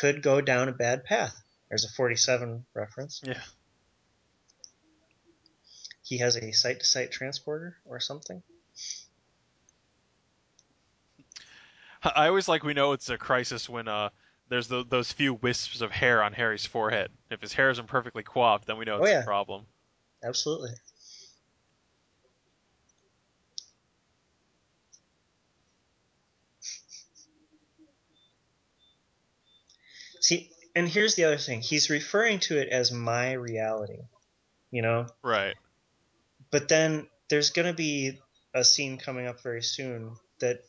[0.00, 1.36] could go down a bad path.
[1.68, 3.20] There's a 47 reference.
[3.24, 3.40] Yeah.
[6.02, 8.42] He has a site-to-site transporter or something.
[12.02, 14.08] I always like we know it's a crisis when uh
[14.48, 17.12] there's tho- those few wisps of hair on Harry's forehead.
[17.30, 19.20] If his hair isn't perfectly coiffed, then we know Oh, it's yeah.
[19.20, 19.66] a problem.
[20.24, 20.70] Absolutely.
[30.30, 31.60] See, and here's the other thing.
[31.60, 33.98] He's referring to it as my reality,
[34.70, 35.06] you know?
[35.24, 35.56] Right.
[36.52, 38.20] But then there's going to be
[38.54, 40.62] a scene coming up very soon that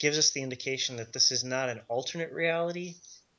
[0.00, 2.96] gives us the indication that this is not an alternate reality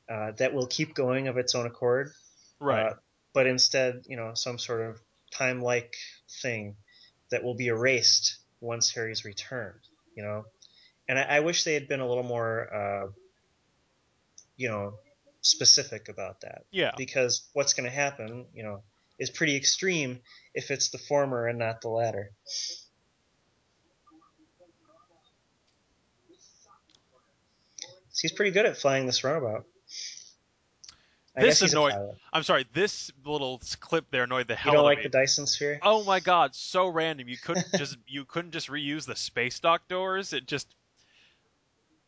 [0.08, 2.10] uh, that will keep going of its own accord,
[2.58, 2.86] Right.
[2.86, 2.94] uh,
[3.34, 4.98] but instead, you know, some sort of
[5.30, 5.94] time-like
[6.40, 6.76] thing
[7.30, 9.80] that will be erased once Harry's returned,
[10.14, 10.46] you know.
[11.06, 13.06] And I, I wish they had been a little more, uh,
[14.56, 14.94] you know,
[15.46, 16.92] specific about that yeah.
[16.96, 18.82] because what's going to happen, you know,
[19.18, 20.20] is pretty extreme
[20.54, 22.32] if it's the former and not the latter.
[28.10, 29.64] So he's pretty good at flying this robot.
[31.36, 31.92] I this annoyed.
[32.32, 32.64] I'm sorry.
[32.72, 34.90] This little clip there annoyed the hell out of me.
[34.90, 35.18] You don't like the.
[35.18, 35.78] Dyson sphere?
[35.82, 37.28] Oh my god, so random.
[37.28, 40.32] You couldn't just you couldn't just reuse the space dock doors.
[40.32, 40.66] It just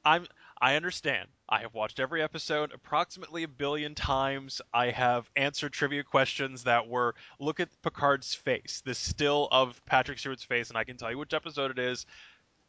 [0.02, 0.26] I'm
[0.60, 1.28] I understand.
[1.48, 4.60] I have watched every episode approximately a billion times.
[4.74, 10.18] I have answered trivia questions that were look at Picard's face, the still of Patrick
[10.18, 12.06] Stewart's face, and I can tell you which episode it is.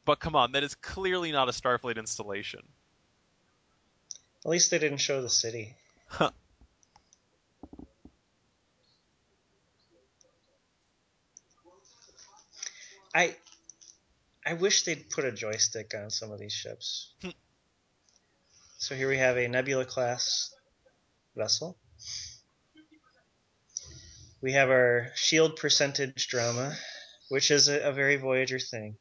[0.06, 2.62] But come on, that is clearly not a Starfleet installation.
[4.46, 5.76] At least they didn't show the city.
[6.08, 6.32] Huh.
[13.14, 13.36] I
[14.46, 17.14] I wish they'd put a joystick on some of these ships.
[17.22, 17.30] Hmm.
[18.82, 20.56] So here we have a Nebula class
[21.36, 21.78] vessel.
[24.42, 26.74] We have our shield percentage drama,
[27.28, 28.96] which is a, a very Voyager thing.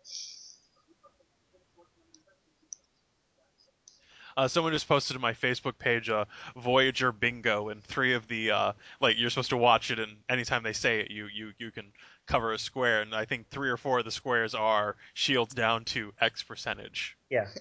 [4.37, 6.27] Uh, someone just posted to my Facebook page a
[6.57, 10.65] Voyager bingo, and three of the uh, like you're supposed to watch it, and anytime
[10.65, 11.93] they say it, you you you can
[12.27, 15.85] cover a square, and I think three or four of the squares are shields down
[15.87, 17.17] to X percentage.
[17.31, 17.47] Yeah.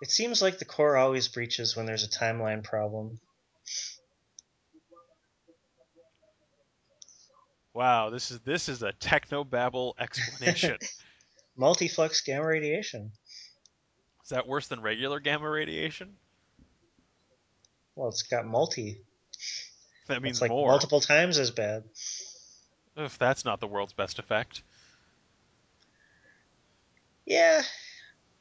[0.00, 3.18] It seems like the core always breaches when there's a timeline problem.
[7.74, 10.78] Wow, this is this is a technobabble explanation.
[11.58, 13.10] Multiflux gamma radiation.
[14.22, 16.14] is that worse than regular gamma radiation?
[17.96, 19.02] Well, it's got multi.
[20.06, 20.70] That means It's like more.
[20.70, 21.84] multiple times as bad.
[22.96, 24.62] If that's not the world's best effect.
[27.26, 27.62] Yeah,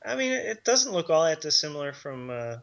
[0.08, 2.58] I mean, it doesn't look all that dissimilar from uh,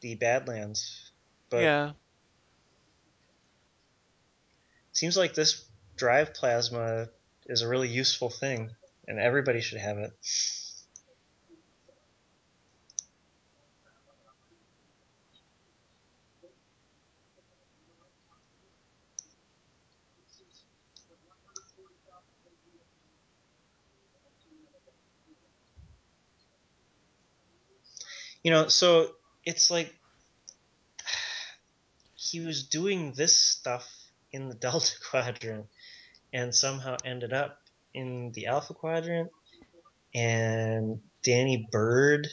[0.00, 1.10] the Badlands,
[1.50, 1.88] but yeah.
[1.90, 1.94] it
[4.92, 5.64] seems like this
[5.96, 7.08] drive plasma
[7.46, 8.70] is a really useful thing,
[9.06, 10.12] and everybody should have it.
[28.42, 29.10] You know, so
[29.44, 29.94] it's like
[32.14, 33.88] he was doing this stuff
[34.32, 35.66] in the Delta Quadrant
[36.32, 37.58] and somehow ended up
[37.94, 39.30] in the Alpha Quadrant.
[40.14, 42.28] And Danny Byrd,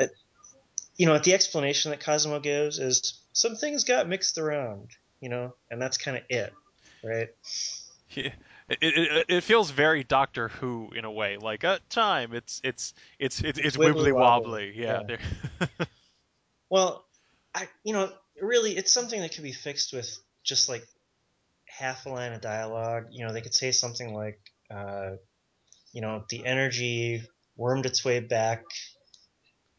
[0.00, 0.06] uh,
[0.96, 5.54] you know, the explanation that Cosmo gives is some things got mixed around, you know,
[5.70, 6.52] and that's kind of it,
[7.04, 7.28] right?
[8.10, 8.32] Yeah.
[8.68, 12.34] It, it, it feels very Doctor Who in a way, like uh, time.
[12.34, 14.72] It's it's it's it's, it's wibbly wobbly.
[14.72, 15.02] wibbly-wobbly, Yeah.
[15.08, 15.66] yeah.
[16.68, 17.06] Well,
[17.54, 18.10] I, you know,
[18.40, 20.82] really, it's something that could be fixed with just like
[21.68, 23.04] half a line of dialogue.
[23.12, 25.12] You know, they could say something like, uh,
[25.92, 27.22] you know, the energy
[27.56, 28.64] wormed its way back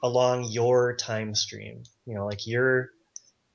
[0.01, 1.83] along your time stream.
[2.05, 2.89] You know, like your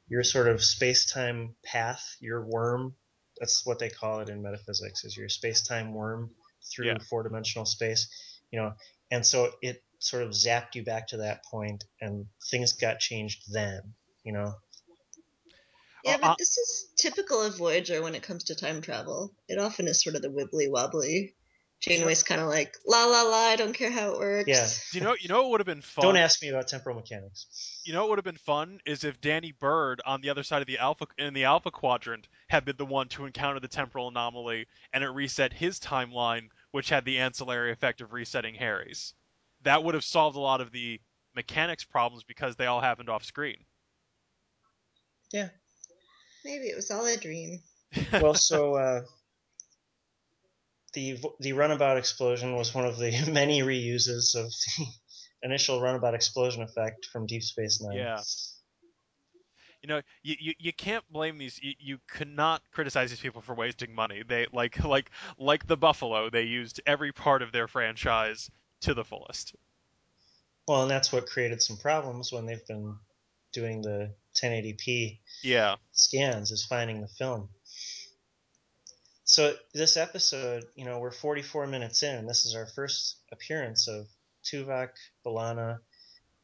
[0.09, 2.95] your sort of space time path, your worm.
[3.43, 5.05] That's what they call it in metaphysics.
[5.05, 6.30] Is your space time worm
[6.72, 6.99] through Yeah.
[7.11, 8.09] four dimensional space.
[8.53, 8.74] You know,
[9.11, 13.53] and so it sort of zapped you back to that point, and things got changed
[13.53, 13.95] then.
[14.22, 14.55] You know.
[16.05, 19.34] Yeah, Oh, but uh, this is typical of Voyager when it comes to time travel.
[19.49, 21.34] It often is sort of the wibbly wobbly
[21.83, 23.39] Janeway's kind of like la la la.
[23.39, 24.49] I don't care how it works.
[24.49, 24.68] Yeah.
[24.93, 25.16] You know?
[25.20, 26.05] You know what would have been fun?
[26.05, 27.80] Don't ask me about temporal mechanics.
[27.85, 30.62] You know what would have been fun is if Danny Byrd on the other side
[30.62, 34.09] of the alpha in the alpha quadrant had been the one to encounter the temporal
[34.09, 39.14] anomaly and it reset his timeline, which had the ancillary effect of resetting Harry's.
[39.62, 41.01] That would have solved a lot of the
[41.35, 43.57] mechanics problems because they all happened off screen.
[45.33, 45.49] Yeah.
[46.45, 47.61] Maybe it was all a dream.
[48.12, 49.03] Well, so uh,
[50.95, 54.86] the the runabout explosion was one of the many reuses of the
[55.43, 57.97] initial runabout explosion effect from Deep Space Nine.
[57.97, 58.20] Yeah.
[59.82, 61.59] you know, you, you, you can't blame these.
[61.62, 64.22] You, you cannot criticize these people for wasting money.
[64.26, 66.30] They like like like the Buffalo.
[66.30, 68.51] They used every part of their franchise
[68.82, 69.55] to the fullest.
[70.68, 72.95] Well, and that's what created some problems when they've been
[73.53, 75.74] doing the 1080p Yeah.
[75.90, 77.49] scans is finding the film.
[79.33, 82.26] So this episode, you know, we're 44 minutes in.
[82.26, 84.07] This is our first appearance of
[84.45, 84.91] Tuvok,
[85.24, 85.78] B'Elanna,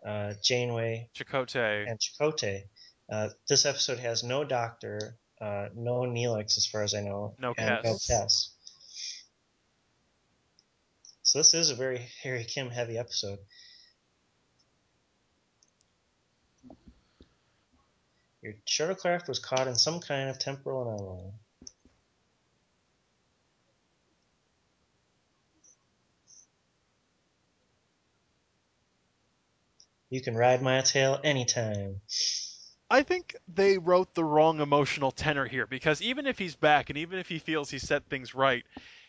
[0.07, 1.85] uh, Janeway, Chakotay.
[1.87, 2.63] and Chakotay.
[3.13, 7.53] Uh, this episode has no doctor, uh, no Neelix, as far as I know, No
[7.59, 7.93] and no.
[7.93, 8.53] Kes.
[11.23, 13.39] So this is a very Harry Kim heavy episode.
[18.41, 21.35] Your shuttlecraft was caught in some kind of temporal anomaly.
[30.11, 32.01] You can ride my tail anytime.
[32.91, 36.99] I think they wrote the wrong emotional tenor here because even if he's back and
[36.99, 38.65] even if he feels he set things right,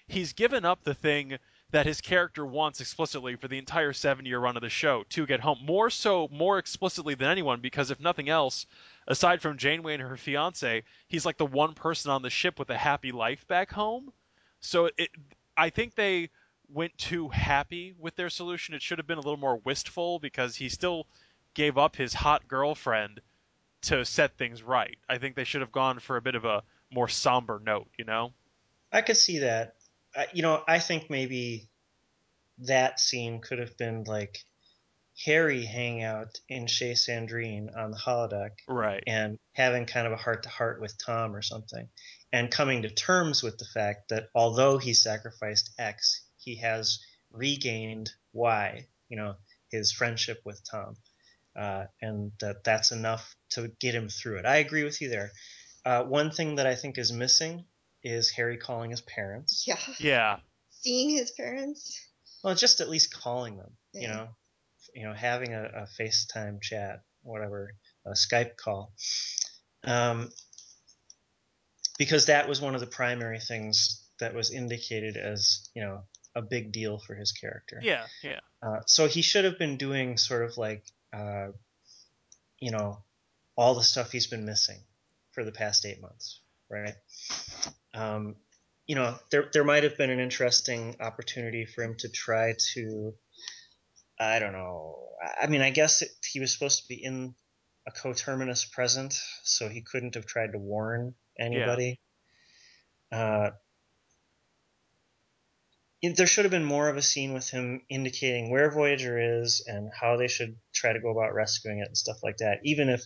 [0.07, 1.37] he's given up the thing
[1.71, 5.25] that his character wants explicitly for the entire seven year run of the show to
[5.25, 5.59] get home.
[5.63, 8.65] More so, more explicitly than anyone, because if nothing else,
[9.07, 12.69] aside from Janeway and her fiance, he's like the one person on the ship with
[12.71, 14.11] a happy life back home.
[14.61, 15.09] So it,
[15.55, 16.31] I think they
[16.72, 18.76] went too happy with their solution.
[18.76, 21.07] It should have been a little more wistful because he still
[21.53, 23.22] gave up his hot girlfriend
[23.82, 24.97] to set things right.
[25.09, 28.05] I think they should have gone for a bit of a more somber note, you
[28.05, 28.34] know?
[28.91, 29.76] I could see that.
[30.15, 31.67] I, you know, I think maybe
[32.59, 34.43] that scene could have been like
[35.26, 39.03] Harry hanging out in Chez Sandrine on the holodeck Right.
[39.07, 41.88] and having kind of a heart to heart with Tom or something,
[42.32, 46.99] and coming to terms with the fact that although he sacrificed X, he has
[47.31, 49.35] regained why You know,
[49.71, 50.95] his friendship with Tom,
[51.55, 54.45] uh, and that that's enough to get him through it.
[54.45, 55.31] I agree with you there.
[55.85, 57.65] Uh, one thing that I think is missing
[58.03, 59.65] is Harry calling his parents.
[59.67, 59.79] Yeah.
[59.99, 60.39] Yeah.
[60.69, 61.99] Seeing his parents.
[62.43, 63.71] Well, just at least calling them.
[63.93, 64.01] Yeah.
[64.01, 64.27] You know,
[64.93, 67.73] you know, having a, a FaceTime chat, whatever,
[68.05, 68.93] a Skype call.
[69.83, 70.29] Um,
[71.97, 76.03] because that was one of the primary things that was indicated as you know
[76.39, 77.79] a big deal for his character.
[77.83, 78.39] Yeah, yeah.
[78.63, 80.83] Uh, so he should have been doing sort of like,
[81.13, 81.47] uh,
[82.59, 83.03] you know,
[83.57, 84.79] all the stuff he's been missing
[85.33, 86.95] for the past eight months, right?
[87.93, 88.35] Um,
[88.87, 93.13] you know, there there might have been an interesting opportunity for him to try to,
[94.19, 95.09] I don't know.
[95.41, 97.35] I- mean, I guess it, he was supposed to be in
[97.87, 99.13] a coterminous present,
[99.43, 101.99] so he couldn't have tried to warn anybody.
[103.11, 103.53] Uh, it-
[106.01, 109.91] there should have been more of a scene with him indicating where Voyager is and
[109.93, 112.59] how they should try to go about rescuing it and stuff like that.
[112.63, 113.03] Even if,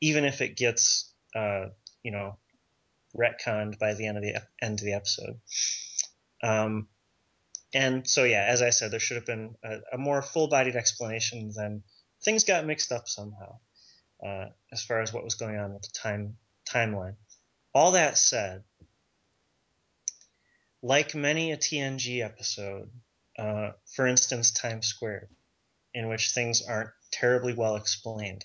[0.00, 1.66] even if it gets, uh,
[2.02, 2.38] you know,
[3.16, 5.40] retconned by the end of the end of the episode.
[6.42, 6.88] Um,
[7.74, 11.52] and so yeah, as I said, there should have been a, a more full-bodied explanation
[11.54, 11.82] than
[12.22, 13.58] things got mixed up somehow
[14.24, 16.36] uh, as far as what was going on with the time
[16.68, 17.16] timeline.
[17.74, 18.64] All that said,
[20.82, 22.90] like many a TNG episode,
[23.38, 25.28] uh, for instance, Time Squared,
[25.94, 28.44] in which things aren't terribly well explained,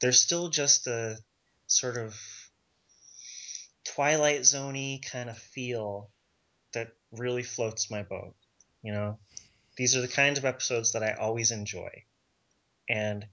[0.00, 1.18] there's still just a
[1.66, 2.18] sort of
[3.84, 6.10] Twilight Zoney kind of feel
[6.72, 8.34] that really floats my boat.
[8.82, 9.18] You know,
[9.76, 12.04] these are the kinds of episodes that I always enjoy,
[12.88, 13.26] and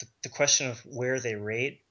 [0.00, 1.82] the, the question of where they rate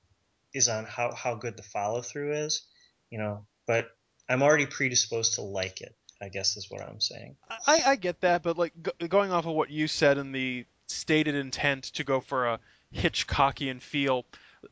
[0.53, 2.65] is on how how good the follow through is.
[3.09, 3.89] You know, but
[4.29, 5.95] I'm already predisposed to like it.
[6.19, 7.35] I guess is what I'm saying.
[7.67, 10.65] I, I get that, but like go, going off of what you said and the
[10.87, 12.59] stated intent to go for a
[12.93, 14.25] Hitchcockian feel,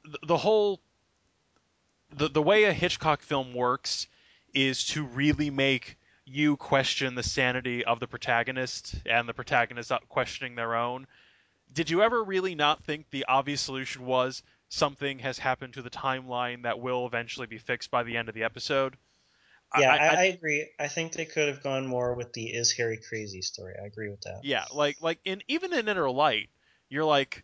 [0.04, 0.82] the, the whole
[2.16, 4.08] the the way a Hitchcock film works
[4.54, 10.00] is to really make you question the sanity of the protagonist and the protagonist uh,
[10.10, 11.06] questioning their own.
[11.74, 15.90] Did you ever really not think the obvious solution was something has happened to the
[15.90, 18.98] timeline that will eventually be fixed by the end of the episode?
[19.78, 20.70] Yeah, I, I- I- agree.
[20.80, 23.76] I think they could have gone more with the "Is Harry crazy?" story.
[23.82, 24.42] I agree with that.
[24.44, 26.50] Yeah, like like in even in Inner Light,
[26.90, 27.44] you're like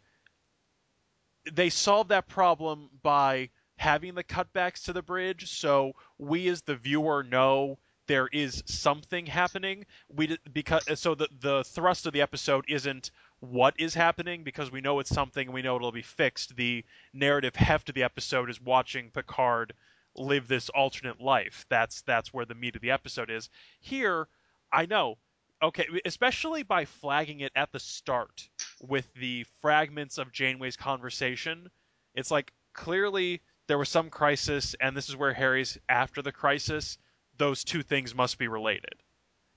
[1.51, 6.75] they solved that problem by having the cutbacks to the bridge, so we as the
[6.75, 9.85] viewer know there is something happening.
[10.09, 14.81] We because so the the thrust of the episode isn't what is happening because we
[14.81, 16.55] know it's something and we know it'll be fixed.
[16.55, 19.73] The narrative heft of the episode is watching Picard
[20.15, 21.65] live this alternate life.
[21.69, 23.49] That's that's where the meat of the episode is.
[23.79, 24.27] Here,
[24.71, 25.17] I know
[25.61, 28.49] okay, especially by flagging it at the start
[28.81, 31.69] with the fragments of Janeway's conversation.
[32.15, 36.97] It's like clearly there was some crisis, and this is where Harry's after the crisis.
[37.37, 38.95] Those two things must be related,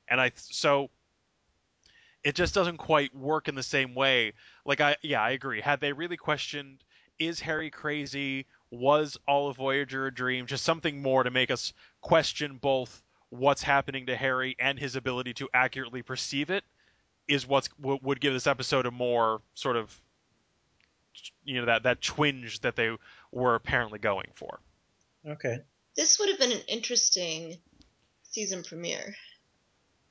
[0.08, 0.90] and I so
[2.22, 4.32] it just doesn't quite work in the same way.
[4.64, 5.60] Like I yeah I agree.
[5.60, 6.84] Had they really questioned
[7.18, 8.46] is Harry crazy?
[8.74, 10.46] Was all of Voyager a dream?
[10.46, 15.34] Just something more to make us question both what's happening to Harry and his ability
[15.34, 16.64] to accurately perceive it
[17.26, 20.00] is what's what would give this episode a more sort of
[21.44, 22.96] you know that that twinge that they
[23.32, 24.60] were apparently going for.
[25.26, 25.58] Okay.
[25.96, 27.58] This would have been an interesting
[28.24, 29.14] season premiere.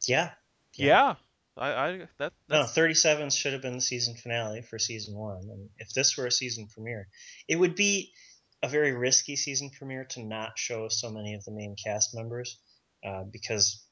[0.02, 0.32] Yeah.
[0.76, 1.16] Yeah,
[1.56, 5.50] I, I that No, 37 should have been the season finale for season one.
[5.50, 7.08] And if this were a season premiere,
[7.48, 8.12] it would be
[8.64, 12.58] a very risky season premiere to not show so many of the main cast members
[13.06, 13.86] uh, because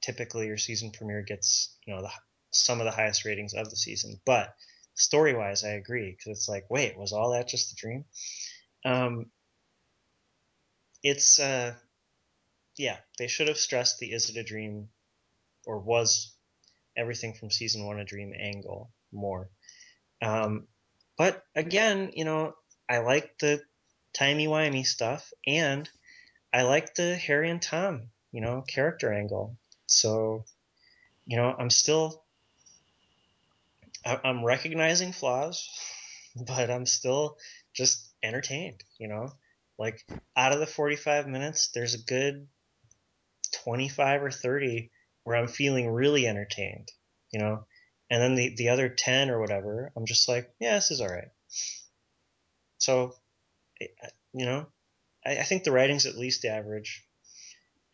[0.00, 2.10] typically your season premiere gets, you know, the,
[2.52, 4.20] some of the highest ratings of the season.
[4.24, 4.54] But
[4.94, 8.04] story wise, I agree because it's like, wait, was all that just a dream?
[8.84, 9.26] Um,
[11.02, 11.74] it's, uh,
[12.78, 14.88] yeah, they should have stressed the is it a dream
[15.66, 16.32] or was
[16.96, 19.50] everything from season one a dream angle more.
[20.22, 20.68] Um,
[21.18, 22.54] but again, you know,
[22.88, 23.62] I like the
[24.12, 25.88] timey wimey stuff and
[26.52, 29.56] I like the Harry and Tom, you know, character angle.
[29.86, 30.44] So,
[31.26, 32.22] you know, I'm still,
[34.04, 35.66] I'm recognizing flaws,
[36.46, 37.38] but I'm still
[37.72, 39.32] just entertained, you know?
[39.78, 40.04] Like,
[40.36, 42.46] out of the 45 minutes, there's a good
[43.64, 44.90] 25 or 30
[45.24, 46.88] where I'm feeling really entertained,
[47.32, 47.64] you know?
[48.10, 51.08] And then the, the other 10 or whatever, I'm just like, yeah, this is all
[51.08, 51.30] right.
[52.76, 53.14] So,
[54.32, 54.66] you know,
[55.24, 57.04] I, I think the writing's at least average.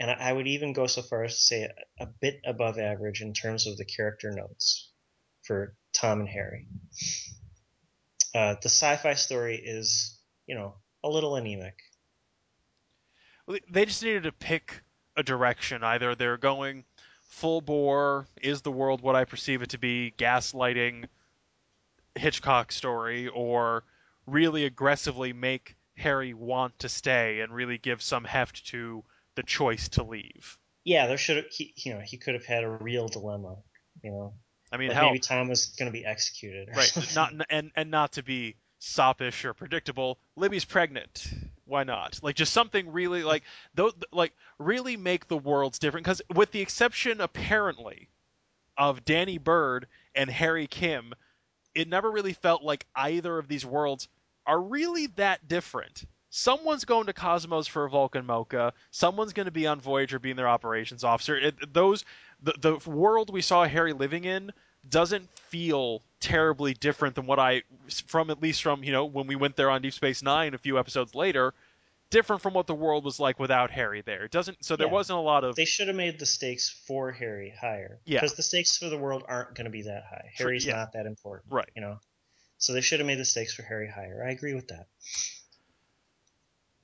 [0.00, 2.78] And I, I would even go so far as to say a, a bit above
[2.78, 4.90] average in terms of the character notes
[5.42, 6.66] for Tom and Harry.
[8.34, 11.74] Uh, the sci-fi story is, you know, a little anemic.
[13.70, 14.82] they just needed to pick
[15.16, 15.82] a direction.
[15.82, 16.84] Either they're going
[17.22, 21.06] full bore, is the world what I perceive it to be, gaslighting
[22.14, 23.84] Hitchcock story, or
[24.26, 29.88] really aggressively make Harry want to stay and really give some heft to the choice
[29.90, 30.58] to leave.
[30.84, 33.56] Yeah, there should have, he, you know, he could have had a real dilemma,
[34.02, 34.34] you know.
[34.70, 36.68] I mean, like hell, maybe Tom was going to be executed.
[36.74, 36.86] Right?
[36.86, 37.38] something.
[37.38, 40.18] Not and and not to be soppish or predictable.
[40.36, 41.26] Libby's pregnant.
[41.64, 42.20] Why not?
[42.22, 43.42] Like just something really like
[43.74, 46.04] though like really make the worlds different.
[46.04, 48.08] Because with the exception apparently
[48.76, 51.12] of Danny Byrd and Harry Kim,
[51.74, 54.08] it never really felt like either of these worlds
[54.48, 56.04] are really that different.
[56.30, 58.72] Someone's going to Cosmos for a Vulcan Mocha.
[58.90, 61.36] Someone's going to be on Voyager being their operations officer.
[61.38, 62.04] It, those
[62.42, 64.52] the, the world we saw Harry living in
[64.88, 67.62] doesn't feel terribly different than what I
[68.06, 70.58] from at least from you know when we went there on Deep Space Nine a
[70.58, 71.54] few episodes later.
[72.10, 74.24] Different from what the world was like without Harry there.
[74.24, 74.64] It doesn't.
[74.64, 74.94] So there Yeah.
[74.94, 78.00] wasn't a lot of They should have made the stakes for Harry higher.
[78.06, 78.20] Yeah.
[78.20, 80.30] Because the stakes for the world aren't going to be that high.
[80.34, 80.76] Harry's yeah.
[80.76, 81.52] not that important.
[81.52, 81.68] Right.
[81.76, 82.00] You know?
[82.58, 84.24] So they should have made the stakes for Harry higher.
[84.26, 84.88] I agree with that.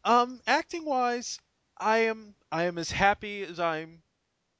[0.05, 1.41] Um, acting wise,
[1.77, 4.03] I am I am as happy as I'm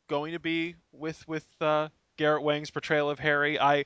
[0.09, 3.61] going to be with with uh, Garrett Wang's portrayal of Harry.
[3.61, 3.85] I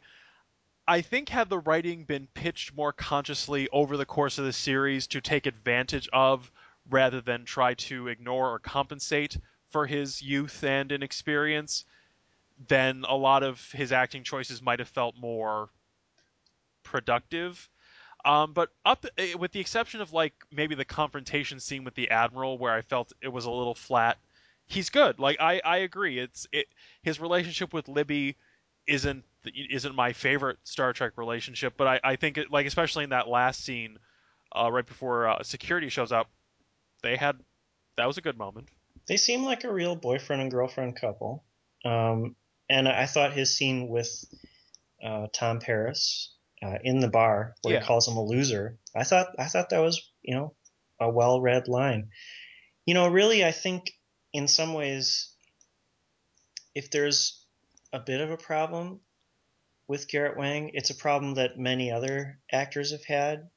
[0.86, 5.06] I think had the writing been pitched more consciously over the course of the series
[5.08, 6.50] to take advantage of
[6.88, 9.36] rather than try to ignore or compensate
[9.68, 11.84] for his youth and inexperience,
[12.68, 15.68] then a lot of his acting choices might have felt more
[16.88, 17.68] productive.
[18.24, 22.10] Um, but up eh, with the exception of like maybe the confrontation scene with the
[22.10, 24.18] admiral, where I felt it was a little flat,
[24.66, 25.18] he's good.
[25.18, 26.18] Like I, I agree.
[26.18, 26.66] It's it
[27.02, 28.36] his relationship with Libby
[28.86, 33.10] isn't isn't my favorite Star Trek relationship, but I, I think it like especially in
[33.10, 33.98] that last scene,
[34.54, 36.28] uh, right before uh, security shows up,
[37.02, 37.38] they had
[37.96, 38.68] that was a good moment.
[39.06, 41.44] They seem like a real boyfriend and girlfriend couple.
[41.84, 42.36] Um,
[42.68, 44.24] and I thought his scene with
[45.02, 47.80] uh, Tom Paris uh, in the bar, where Yeah.
[47.80, 50.54] he calls him a loser, I thought I thought that was you know
[51.00, 52.10] a well read line.
[52.86, 53.92] You know, really, I think
[54.32, 55.30] in some ways,
[56.74, 57.44] if there's
[57.92, 59.00] a bit of a problem
[59.86, 63.48] with Garrett Wang, it's a problem that many other actors have had,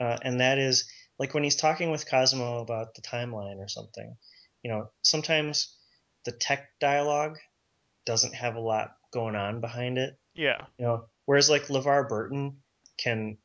[0.00, 0.88] uh, and that is
[1.18, 4.16] like when he's talking with Cosmo about the timeline or something.
[4.62, 5.76] You know, sometimes
[6.24, 7.38] the tech dialogue
[8.06, 10.18] doesn't have a lot going on behind it.
[10.34, 10.66] Yeah.
[10.78, 12.56] You know, whereas like LeVar Burton
[12.98, 13.38] can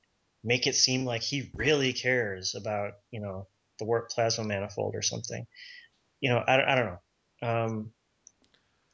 [0.44, 3.46] make it seem like he really cares about, you know,
[3.78, 5.46] the warp plasma manifold or something.
[6.20, 7.48] You know, I, I don't know.
[7.48, 7.92] Um,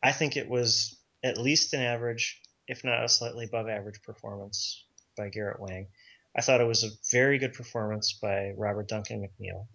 [0.04, 4.84] I think it was at least an average, if not a slightly above average performance
[5.16, 5.88] by Garrett Wang.
[6.36, 9.68] I thought it was a very good performance by Robert Duncan McNeill.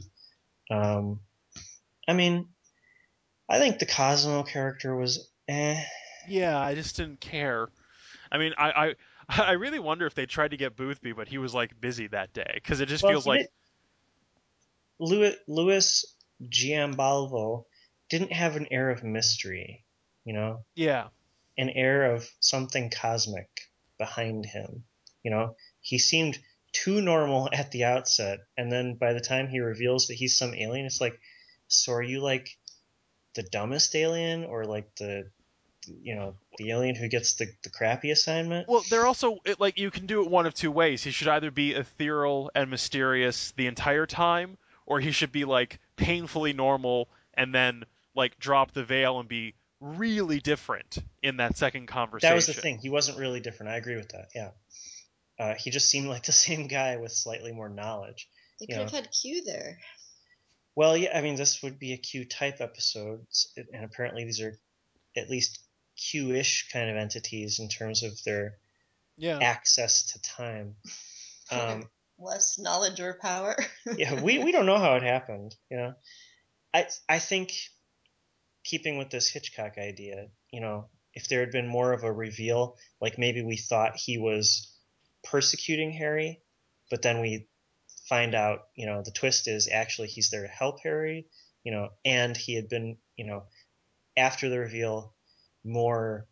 [0.71, 1.21] Um,
[2.07, 2.49] I mean,
[3.49, 5.83] I think the Cosmo character was eh.
[6.29, 7.71] Yeah, I just didn't care.
[8.31, 8.95] I mean, I I,
[9.51, 12.33] I really wonder if they tried to get Boothby, but he was like busy that
[12.33, 13.49] day because it just Well, feels like did-
[14.99, 16.05] Louis, Louis
[16.43, 17.65] Giambalvo
[18.09, 19.85] didn't have an air of mystery,
[20.25, 21.09] you know, yeah,
[21.59, 23.49] an air of something cosmic
[23.99, 24.85] behind him.
[25.23, 26.39] You know, he seemed
[26.73, 30.55] too normal at the outset, and then by the time he reveals that he's some
[30.55, 31.19] alien, it's like,
[31.69, 32.49] so are you like
[33.35, 35.31] the dumbest alien, or like the,
[36.03, 38.69] you know, the alien who gets the the crappy assignment?
[38.69, 41.03] Well, they're also it, like you can do it one of two ways.
[41.03, 45.79] He should either be ethereal and mysterious the entire time, or he should be like
[45.97, 47.85] painfully normal and then
[48.15, 52.31] like drop the veil and be really different in that second conversation.
[52.33, 52.79] that was the thing.
[52.79, 53.73] He wasn't really different.
[53.73, 54.29] I agree with that.
[54.35, 54.51] Yeah.
[55.39, 58.29] Uh, he just seemed like the same guy with slightly more knowledge.
[58.59, 58.77] They Yeah.
[58.77, 59.79] could have had Q there.
[60.75, 63.27] Well, yeah, I mean, this would be a Q type episode
[63.73, 64.59] and apparently these are
[65.17, 65.61] at least
[65.97, 68.59] Q ish kind of entities in terms of their
[69.17, 69.39] Yeah.
[69.41, 70.77] access to time.
[71.49, 71.89] Um,
[72.19, 73.55] Less knowledge or power.
[73.97, 75.95] yeah, we, we don't know how it happened, you know.
[76.75, 77.53] I I think
[78.65, 82.77] keeping with this Hitchcock idea, you know, if there had been more of a reveal,
[83.01, 84.75] like maybe we thought he was
[85.23, 86.41] persecuting Harry,
[86.91, 87.47] but then we
[88.09, 91.27] find out, you know, the twist is actually he's there to help Harry,
[91.65, 93.45] you know, and he had been, you know,
[94.17, 95.15] after the reveal,
[95.67, 96.27] more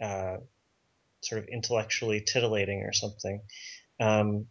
[0.00, 0.36] uh,
[1.22, 3.40] sort of intellectually titillating or something.
[4.00, 4.46] Um,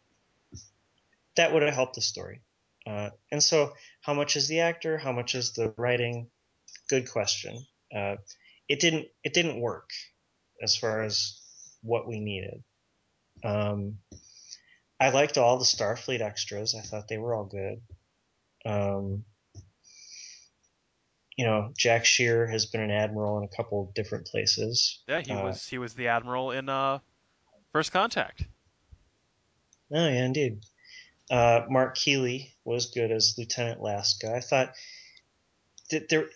[1.36, 2.42] that would have helped the story.
[2.88, 4.98] Uh, and so, how much is the actor?
[4.98, 6.28] How much is the writing?
[6.88, 7.66] Good question.
[7.96, 8.18] Uh,
[8.70, 9.08] it didn't.
[9.24, 9.90] It didn't work
[10.62, 11.40] as far as
[11.82, 12.64] what we needed.
[13.44, 13.98] Um,
[15.00, 16.76] I liked all the Starfleet extras.
[16.76, 17.82] I thought they were all good.
[18.66, 19.26] Um,
[21.38, 25.04] you know, Jack Shear has been an admiral in a couple different places.
[25.08, 27.00] Yeah, he Uh, was he was the admiral in uh
[27.72, 28.44] First Contact.
[29.92, 30.62] Oh yeah, indeed.
[31.30, 34.34] Uh, Mark Kiely was good as Lieutenant Lasca.
[34.34, 34.74] I thought
[35.90, 36.30] that there,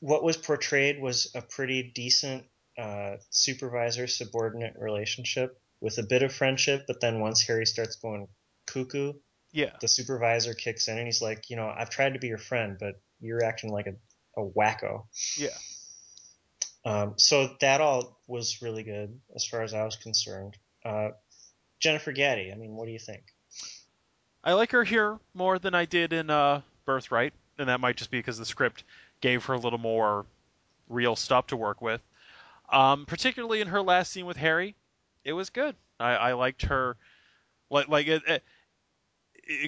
[0.00, 2.44] what was portrayed was a pretty decent
[2.78, 8.28] uh, supervisor-subordinate relationship with a bit of friendship, but then once Harry starts going
[8.66, 9.14] cuckoo,
[9.52, 9.76] Yeah.
[9.80, 12.76] the supervisor kicks in and he's like, you know, I've tried to be your friend,
[12.78, 13.94] but you're acting like a,
[14.36, 15.04] a wacko.
[15.36, 15.48] Yeah.
[16.84, 20.56] Um, so that all was really good as far as I was concerned.
[20.84, 21.10] Uh,
[21.78, 23.22] Jennifer Gatti, I mean, what do you think?
[24.44, 28.10] I like her here more than I did in uh, Birthright, and that might just
[28.10, 28.82] be because the script
[29.20, 30.26] gave her a little more
[30.88, 32.00] real stuff to work with.
[32.70, 34.74] Um, particularly in her last scene with Harry,
[35.24, 35.76] it was good.
[36.00, 36.96] I, I liked her,
[37.70, 38.42] like like it, it, it,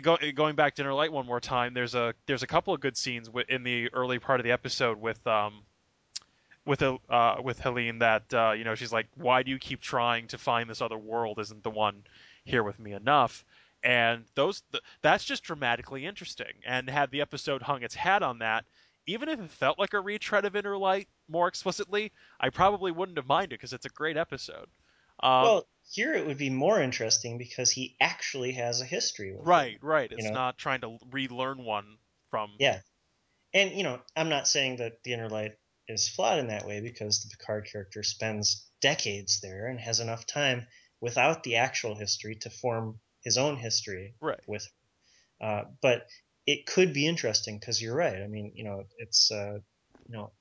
[0.03, 1.75] go, going back to Inner Light one more time.
[1.75, 5.01] There's a there's a couple of good scenes in the early part of the episode
[5.01, 5.63] with um
[6.65, 9.81] with a uh, with Eline that uh, you know she's like, why do you keep
[9.81, 11.39] trying to find this other world?
[11.39, 12.05] Isn't the one
[12.45, 13.45] here with me enough?
[13.83, 16.53] And those th- that's just dramatically interesting.
[16.67, 18.65] And had the episode hung its hat on that,
[19.07, 23.19] even if it felt like a retread of Inner Light more explicitly, I probably wouldn't
[23.19, 24.69] have minded because it's a great episode.
[25.21, 29.39] Um, well, here it would be more interesting because he actually has a history it.
[29.43, 30.11] right, right.
[30.11, 30.33] It's know?
[30.33, 31.99] not trying to relearn one
[32.31, 32.53] from.
[32.59, 32.81] Yeah.
[33.53, 35.53] And, you know, I'm not saying that the Inner Light
[35.87, 40.27] is flawed in that way because the Picard character spends decades there and has enough
[40.27, 40.67] time
[41.01, 44.41] without the actual history to form his own history Right.
[44.47, 44.67] with
[45.41, 45.47] her.
[45.47, 46.07] Uh, but
[46.47, 48.21] it could be interesting because you're right.
[48.23, 49.59] I mean, you know, it's, uh,
[50.07, 50.33] you know,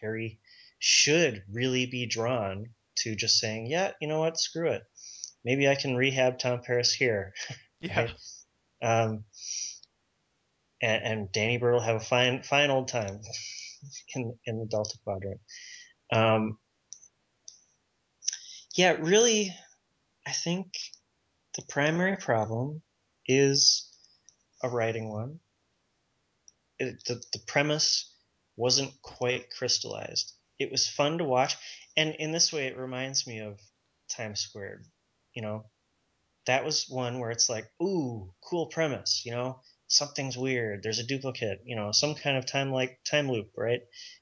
[0.00, 0.40] Harry
[0.78, 4.82] should really be drawn to just saying, yeah, you know what, screw it.
[5.44, 7.32] Maybe I can rehab Tom Paris here.
[7.78, 8.08] Yeah.
[8.80, 9.02] Right.
[9.02, 9.24] Um,
[10.82, 13.20] and, and Danny Byrd will have a fine, fine old time
[14.16, 15.40] in in the Delta Quadrant.
[16.10, 16.58] Um,
[18.74, 19.54] yeah, really,
[20.26, 20.72] I think
[21.56, 22.82] the primary problem
[23.26, 23.90] is
[24.62, 25.40] a writing one.
[26.78, 28.12] It, the the premise
[28.56, 30.32] wasn't quite crystallized.
[30.58, 31.56] It was fun to watch,
[31.96, 33.60] and in this way, it reminds me of
[34.08, 34.86] Time Squared.
[35.34, 35.66] You know,
[36.46, 39.22] that was one where it's like, ooh, cool premise.
[39.24, 40.82] You know, something's weird.
[40.82, 41.60] There's a duplicate.
[41.64, 43.80] You know, some kind of time like time loop, right?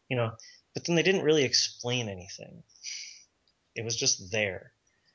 [0.09, 0.32] You know,
[0.74, 2.62] but then they didn't really explain anything.
[3.74, 4.72] It was just there.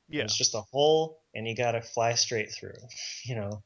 [0.07, 0.22] Yeah.
[0.22, 2.78] It was just a hole, and you got to fly straight through.
[3.26, 3.63] You know,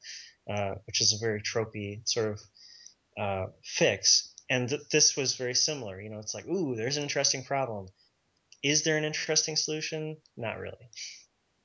[0.50, 2.40] uh, which is a very tropey sort of
[3.18, 4.33] uh, fix.
[4.50, 6.00] And th- this was very similar.
[6.00, 7.88] You know, it's like, ooh, there's an interesting problem.
[8.62, 10.16] Is there an interesting solution?
[10.36, 10.88] Not really.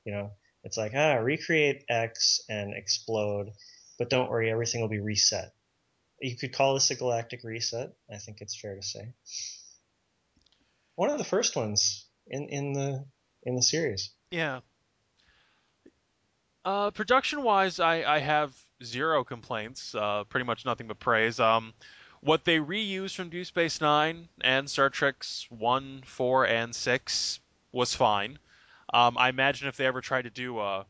[0.04, 0.30] You know,
[0.64, 3.50] it's like, ah, recreate X and explode,
[3.98, 5.52] but don't worry, everything will be reset.
[6.20, 7.92] You could call this a galactic reset.
[8.12, 9.12] I think it's fair to say.
[10.96, 13.06] One of the first ones in, in the
[13.44, 14.10] in the series.
[14.30, 14.60] Yeah.
[16.62, 18.54] Uh, production wise, I, I have
[18.84, 19.94] zero complaints.
[19.94, 21.40] Uh, pretty much nothing but praise.
[21.40, 21.72] Um,
[22.20, 27.40] what they reused from Deep Space Nine and Star Trek's one, four, and six
[27.72, 28.38] was fine.
[28.92, 30.86] Um, I imagine if they ever tried to do a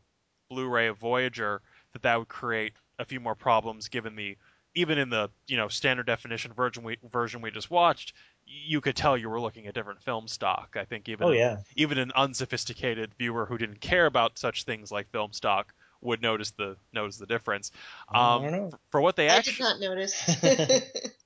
[0.49, 1.61] Blu-ray of Voyager,
[1.93, 4.37] that that would create a few more problems, given the
[4.75, 8.13] even in the you know standard definition version we version we just watched,
[8.45, 10.75] you could tell you were looking at different film stock.
[10.79, 14.91] I think even Oh yeah, even an unsophisticated viewer who didn't care about such things
[14.91, 17.71] like film stock would notice the notice the difference.
[18.09, 18.69] I Um, don't know.
[18.69, 20.13] for, for what they I did not notice.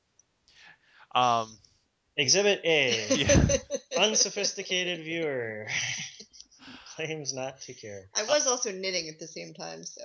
[1.16, 1.58] um,
[2.18, 3.10] Exhibit A.
[3.16, 3.58] Yeah.
[3.98, 5.68] Unsophisticated viewer
[6.96, 8.10] claims not to care.
[8.16, 10.02] I was also knitting at the same time, so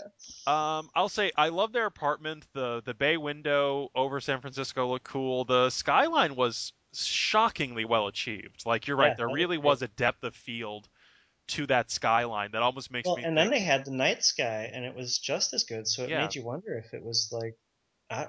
[0.46, 2.46] Um, I'll say I love their apartment.
[2.54, 5.44] The the bay window over San Francisco looked cool.
[5.44, 8.64] The skyline was shockingly well achieved.
[8.66, 10.88] Like you're Yeah, right, there really was a depth of field
[11.48, 13.36] to that skyline that almost makes Well, me and think.
[13.36, 15.86] then they had the night sky, and it was just as good.
[15.86, 16.14] So it Yeah.
[16.14, 17.56] made you wonder if it was like,
[18.10, 18.26] uh,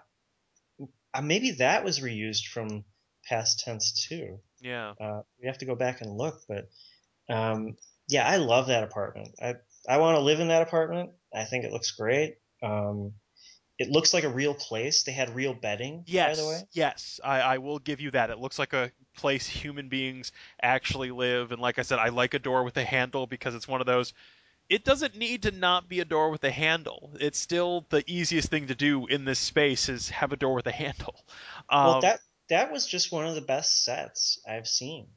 [1.14, 2.84] uh, maybe that was reused from
[3.28, 4.40] past tense too.
[4.62, 6.70] yeah, Uh, we have to go back and look, but
[7.30, 9.36] um, yeah, I love that apartment.
[9.42, 9.56] I
[9.88, 11.12] I want to live in that apartment.
[11.34, 12.38] I think it looks great.
[12.62, 13.14] Um,
[13.80, 15.04] it looks like a real place.
[15.04, 16.68] They had real bedding, yes, by the way.
[16.74, 18.30] yes, I, I will give you that.
[18.30, 20.32] It looks like a place human beings
[20.62, 23.68] actually live, and like I said, I like a door with a handle because it's
[23.68, 24.14] one of those.
[24.72, 27.12] It doesn't need to not be a door with a handle.
[27.20, 30.66] It's still the easiest thing to do in this space is have a door with
[30.66, 31.26] a handle.
[31.70, 35.08] Um, Well, that that was just one of the best sets I've seen,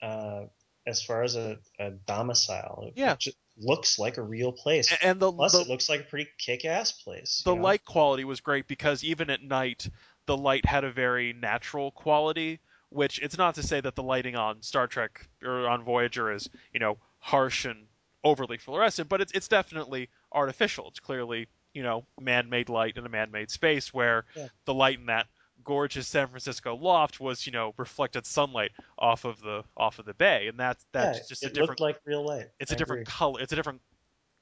[0.00, 0.44] uh,
[0.86, 2.84] as far as a, a domicile.
[2.88, 3.12] It, Yeah.
[3.12, 4.90] it just looks like a real place.
[5.02, 7.42] and the Plus, the, it looks like a pretty kick-ass place.
[7.44, 7.62] the you know?
[7.62, 9.86] light quality was great because even at night
[10.24, 14.36] the light had a very natural quality which it's not to say that the lighting
[14.36, 17.86] on Star Trek or on Voyager is you know harsh and
[18.24, 23.08] overly fluorescent but it's it's definitely artificial it's clearly you know man-made light in a
[23.08, 24.48] man-made space where Yeah.
[24.64, 25.26] the light in that
[25.62, 30.14] gorgeous San Francisco loft was you know reflected sunlight off of the off of the
[30.14, 32.46] bay and that's that's yeah, just a different looked like real light.
[32.58, 33.12] it's I a different agree.
[33.12, 33.80] color it's a different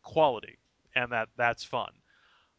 [0.02, 0.58] quality
[0.94, 1.90] and that that's fun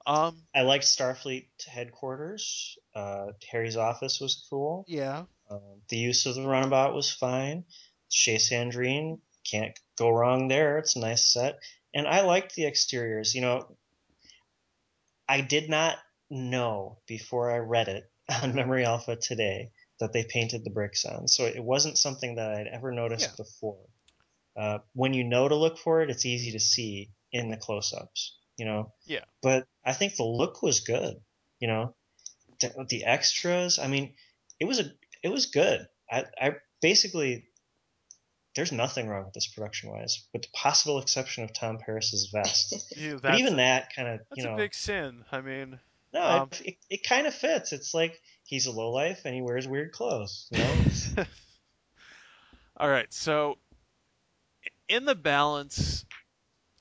[0.05, 2.77] um I liked Starfleet headquarters.
[2.93, 4.85] Uh, Harry's office was cool.
[4.87, 7.63] yeah Um, the use of the runabout was fine.
[8.09, 9.19] Chez Sandrine,
[9.49, 10.77] can't go wrong there.
[10.77, 11.59] It's a nice set.
[11.93, 13.35] And I liked the exteriors.
[13.35, 13.77] You know,
[15.27, 15.97] I did not
[16.29, 18.09] know before I read it
[18.41, 21.27] on Memory Alpha today that they painted the bricks on.
[21.27, 23.43] So it wasn't something that I'd ever noticed Yeah.
[23.43, 23.85] before.
[24.55, 28.37] Uh, when you know to look for it, it's easy to see in the close-ups.
[28.57, 28.93] You know.
[29.05, 29.23] Yeah.
[29.41, 31.15] But I think the look was good.
[31.59, 31.95] You know,
[32.61, 33.79] the, the extras.
[33.79, 34.13] I mean,
[34.59, 34.91] it was a
[35.23, 35.87] it was good.
[36.11, 37.47] I, I basically
[38.55, 42.75] there's nothing wrong with this production wise, with the possible exception of Tom Paris's vest.
[42.95, 45.23] Yeah, but even a, that kind of that's you know a big sin.
[45.31, 45.79] I mean,
[46.13, 47.73] no, um, it, it, it kind of fits.
[47.73, 50.47] It's like he's a lowlife and he wears weird clothes.
[50.51, 51.25] You know,
[52.77, 53.11] all right.
[53.11, 53.57] So,
[54.87, 56.05] in the balance,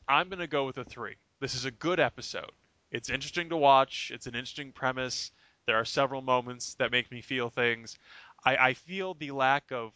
[0.06, 1.16] I'm gonna go with a three.
[1.40, 2.52] This is a good episode.
[2.90, 4.10] It's interesting to watch.
[4.14, 5.30] It's an interesting premise.
[5.66, 7.98] There are several moments that make me feel things.
[8.44, 9.92] I, I feel the lack of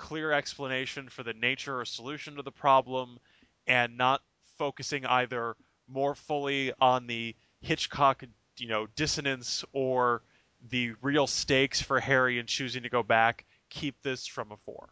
[0.00, 3.18] clear explanation for the nature or solution to the problem,
[3.66, 4.22] and not
[4.56, 5.54] focusing either
[5.86, 8.24] more fully on the Hitchcock,
[8.56, 10.22] you know, dissonance or
[10.70, 14.88] the real stakes for Harry in choosing to go back keep this from a four.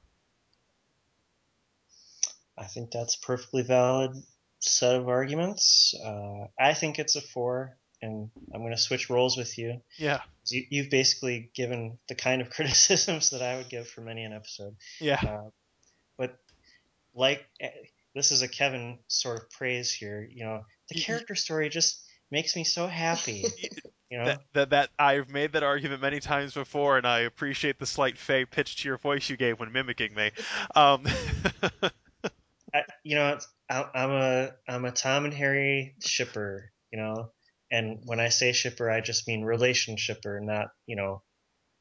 [2.56, 4.12] I think that's perfectly valid
[4.61, 5.94] set of arguments.
[6.04, 9.80] Uh, I think it's a four, and I'm going to switch roles with you.
[9.96, 14.24] Yeah, You, you've basically given the kind of criticisms that I would give for many
[14.24, 14.76] an episode.
[15.01, 15.51] yeah, Uh,
[16.16, 16.38] but
[17.14, 17.70] like eh,
[18.14, 20.28] this is a Kevin sort of praise here.
[20.30, 23.44] You know, the character story just makes me so happy.
[24.11, 27.78] You know, that, that that I've made that argument many times before, and I appreciate
[27.78, 30.30] the slight fey pitch to your voice you gave when mimicking me.
[30.74, 31.05] Um,
[32.74, 33.38] I, you know,
[33.68, 36.70] I, I'm a I'm a Tom and Harry shipper.
[36.90, 37.32] You know,
[37.70, 41.22] and when I say shipper, I just mean relationshipper, not you know,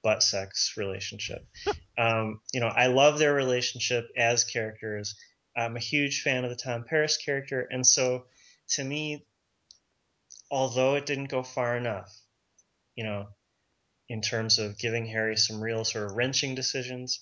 [0.04, 1.46] butt sex relationship.
[1.98, 5.16] um, you know, I love their relationship as characters.
[5.56, 8.26] I'm a huge fan of the Tom Paris character, and so
[8.70, 9.26] to me,
[10.52, 12.14] although it didn't go far enough,
[12.96, 13.28] you know,
[14.10, 17.20] in terms of giving Harry some real sort of wrenching decisions,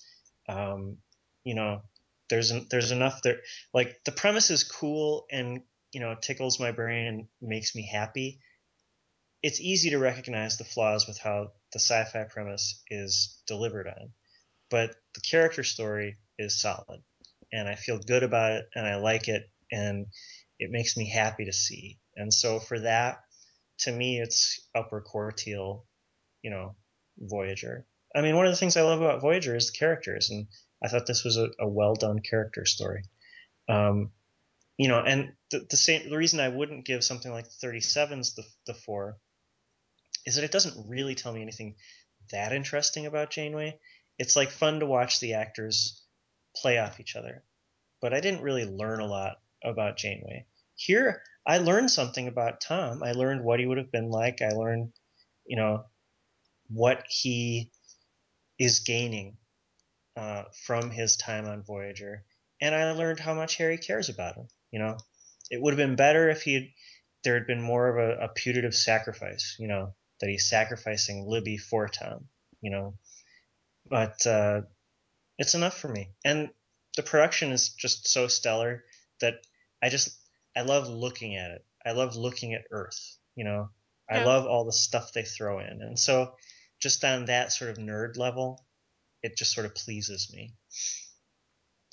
[0.48, 0.98] um,
[1.44, 1.82] you know,
[2.28, 3.40] there's there's enough there.
[3.72, 5.62] Like the premise is cool and
[5.92, 8.40] you know tickles my brain and makes me happy.
[9.46, 14.12] It's easy to recognize the flaws with how the sci-fi premise is delivered on,
[14.70, 17.04] but the character story is solid,
[17.52, 20.06] and I feel good about it, and I like it, and
[20.58, 22.00] it makes me happy to see.
[22.16, 23.22] And so for that,
[23.82, 25.84] to me, it's upper quartile,
[26.42, 26.74] you know,
[27.16, 27.86] Voyager.
[28.16, 30.48] I mean, one of the things I love about Voyager is the characters, and
[30.82, 33.04] I thought this was a, a well done character story.
[33.68, 34.10] Um,
[34.76, 38.42] you know, and the, the same the reason I wouldn't give something like 37's the
[38.66, 39.18] the four
[40.26, 41.76] is that it doesn't really tell me anything
[42.32, 43.78] that interesting about Janeway.
[44.18, 46.02] It's like fun to watch the actors
[46.56, 47.44] play off each other,
[48.00, 50.46] but I didn't really learn a lot about Janeway.
[50.74, 53.02] Here, I learned something about Tom.
[53.02, 54.42] I learned what he would have been like.
[54.42, 54.92] I learned,
[55.46, 55.84] you know,
[56.68, 57.70] what he
[58.58, 59.36] is gaining
[60.16, 62.24] uh, from his time on Voyager,
[62.60, 64.48] and I learned how much Harry cares about him.
[64.72, 64.96] You know,
[65.50, 66.74] it would have been better if he
[67.22, 69.56] there had been more of a, a putative sacrifice.
[69.58, 72.26] You know, that he's sacrificing Libby for Tom.
[72.60, 72.94] You know,
[73.88, 74.62] but uh,
[75.38, 76.50] it's enough for me, and
[76.96, 78.84] the production is just so stellar
[79.20, 79.34] that
[79.82, 80.16] I just
[80.56, 81.64] I love looking at it.
[81.84, 83.18] I love looking at Earth.
[83.34, 83.68] You know,
[84.10, 86.32] I love all the stuff they throw in, and so
[86.80, 88.64] just on that sort of nerd level,
[89.22, 90.54] it just sort of pleases me.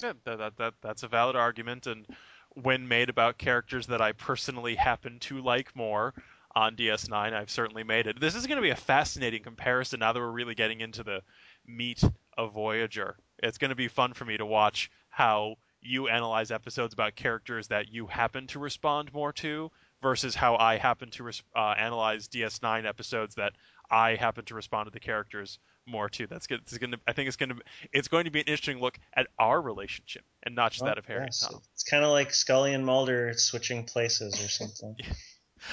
[0.02, 2.06] Yeah, that, that, that that's a valid argument, and
[2.52, 6.14] when made about characters that I personally happen to like more
[6.56, 8.20] on DS9, I've certainly made it.
[8.20, 11.22] This is going to be a fascinating comparison now that we're really getting into the
[11.66, 12.04] meat
[12.38, 13.16] of Voyager.
[13.40, 17.68] It's going to be fun for me to watch how you analyze episodes about characters
[17.68, 22.86] that you happen to respond more to versus how I happen to uh, analyze DS9
[22.88, 23.54] episodes that
[23.90, 26.28] I happen to respond to the characters more to.
[26.28, 26.62] That's good.
[26.62, 27.00] It's going to.
[27.08, 27.56] I think it's going to.
[27.92, 31.06] It's going to be an interesting look at our relationship and not just that of
[31.06, 31.62] Harry Yes, and Tom.
[31.74, 34.96] It's kind of like Scully and Mulder switching places or something.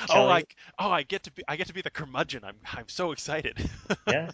[0.04, 0.32] Oh, Kelly?
[0.32, 0.44] I
[0.78, 2.44] oh I get to be I get to be the curmudgeon.
[2.44, 3.58] I'm I'm so excited.
[4.08, 4.30] yeah.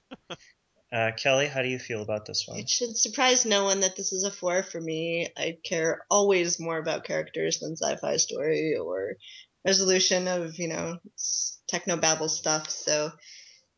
[0.92, 2.58] Uh, Kelly, how do you feel about this one?
[2.58, 5.28] It should surprise no one that this is a four for me.
[5.36, 9.16] I care always more about characters than sci-fi story or
[9.64, 10.98] resolution of you know
[11.68, 12.70] techno babble stuff.
[12.70, 13.10] So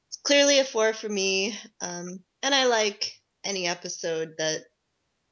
[0.09, 1.59] it's clearly a four for me.
[1.81, 3.13] Um, and I like
[3.45, 4.65] any episode that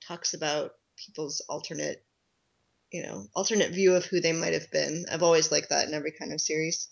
[0.07, 2.05] talks about people's alternate,
[2.93, 5.07] you know, alternate view of who they might have been.
[5.11, 6.89] I've always liked that in every kind of series,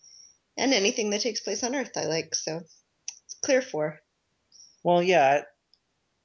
[0.57, 2.35] and anything that takes place on Earth, I like.
[2.35, 4.01] So it's clear for.
[4.83, 5.43] Well, yeah,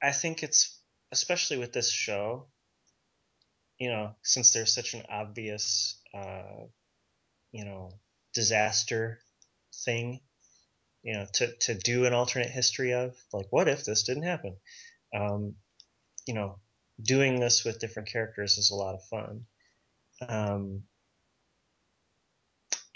[0.02, 0.78] I, think it's
[1.12, 2.48] especially with this show.
[3.78, 6.66] You know, since there's such an obvious, uh,
[7.52, 7.92] you know,
[8.34, 9.20] disaster
[9.86, 10.20] thing,
[11.02, 14.56] you know, to to do an alternate history of, like, what if this didn't happen?
[15.14, 15.54] Um,
[16.26, 16.58] you know,
[17.00, 19.46] doing this with different characters is a lot of fun.
[20.26, 20.82] Um,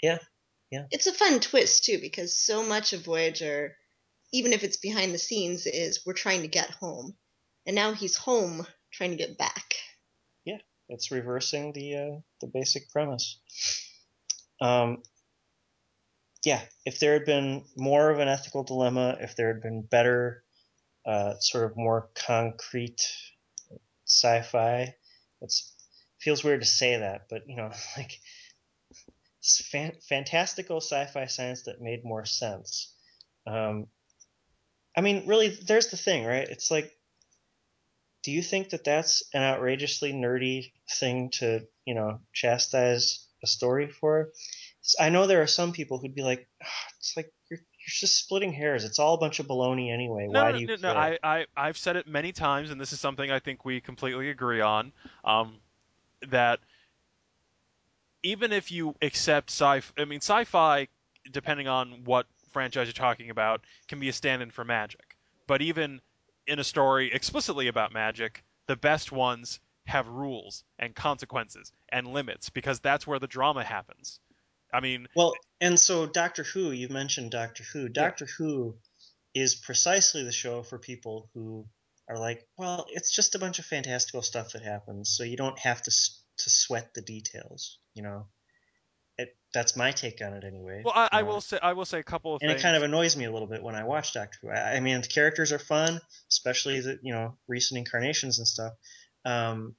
[0.01, 0.19] yeah,
[0.71, 0.85] yeah.
[0.91, 3.75] It's a fun twist too because so much of Voyager,
[4.33, 7.15] even if it's behind the scenes, is we're trying to get home,
[7.65, 9.75] and now he's home trying to get back.
[10.45, 13.39] Yeah, it's reversing the uh, the basic premise.
[14.61, 15.01] Um,
[16.45, 20.43] yeah, if there had been more of an ethical dilemma, if there had been better,
[21.05, 23.01] uh, sort of more concrete
[24.05, 24.93] sci-fi,
[25.41, 25.74] it's
[26.25, 28.19] feels weird to say that, but you know, like
[29.39, 32.93] it's fan- fantastical sci-fi science that made more sense.
[33.45, 33.87] Um,
[34.97, 36.47] I mean, really, there's the thing, right?
[36.49, 36.91] It's like,
[38.23, 43.87] do you think that that's an outrageously nerdy thing to, you know, chastise a story
[43.87, 44.31] for?
[44.99, 48.17] I know there are some people who'd be like, "Ah, it's like you're, you're just
[48.17, 48.83] splitting hairs.
[48.83, 50.27] It's all a bunch of baloney anyway.
[50.27, 50.93] no, Why no, do you no, care?
[50.93, 53.79] no, I, I I've said it many times, and this is something I think we
[53.79, 54.91] completely agree on.
[55.23, 55.59] Um,
[56.31, 56.59] that
[58.23, 60.87] even if you accept sci, I mean sci-fi,
[61.31, 65.17] depending on what franchise you're talking about, can be a stand-in for magic.
[65.47, 66.01] But even
[66.47, 72.49] in a story explicitly about magic, the best ones have rules and consequences and limits
[72.49, 74.19] because that's where the drama happens.
[74.73, 77.87] I mean, Well, and so Doctor Who, you mentioned Doctor Who.
[77.87, 78.75] Doctor Who
[79.33, 81.67] is precisely the show for people who
[82.07, 85.57] are like, well, it's just a bunch of fantastical stuff that happens, so you don't
[85.59, 87.79] have to to sweat the details.
[87.93, 88.27] You know,
[89.17, 90.83] it, that's my take on it anyway.
[90.85, 92.61] well, I, I will say I will say a couple of and things.
[92.61, 94.49] it kind of annoys me a little bit when I watch Doctor Who.
[94.49, 95.99] I, I mean, the characters are fun,
[96.29, 98.73] especially the you know recent incarnations and stuff.
[99.23, 99.75] Um,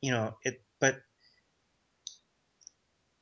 [0.00, 0.96] you know it, but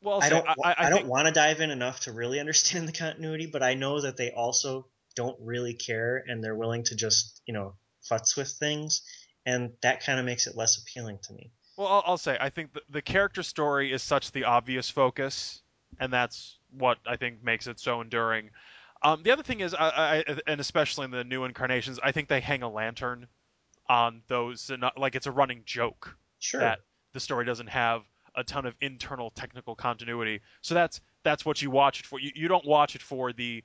[0.01, 0.49] well, I don't.
[0.49, 3.47] I, I, I, don't think, want to dive in enough to really understand the continuity,
[3.47, 7.53] but I know that they also don't really care, and they're willing to just you
[7.53, 7.75] know
[8.11, 9.03] futz with things,
[9.47, 11.51] and that kind of makes it less appealing to me.
[11.77, 15.63] Well, I'll, I'll say I think the, the character story is such the obvious focus,
[15.99, 18.51] and that's what I think makes it so enduring.
[19.03, 19.89] Um, the other thing is, I,
[20.29, 23.27] I, and especially in the new incarnations, I think they hang a lantern
[23.89, 26.61] on those, like it's a running joke Sure.
[26.61, 26.79] that
[27.13, 28.03] the story doesn't have
[28.37, 30.41] a ton of internal technical continuity.
[30.61, 32.19] So that's that's what you watch it for.
[32.21, 33.63] You, you don't watch it for the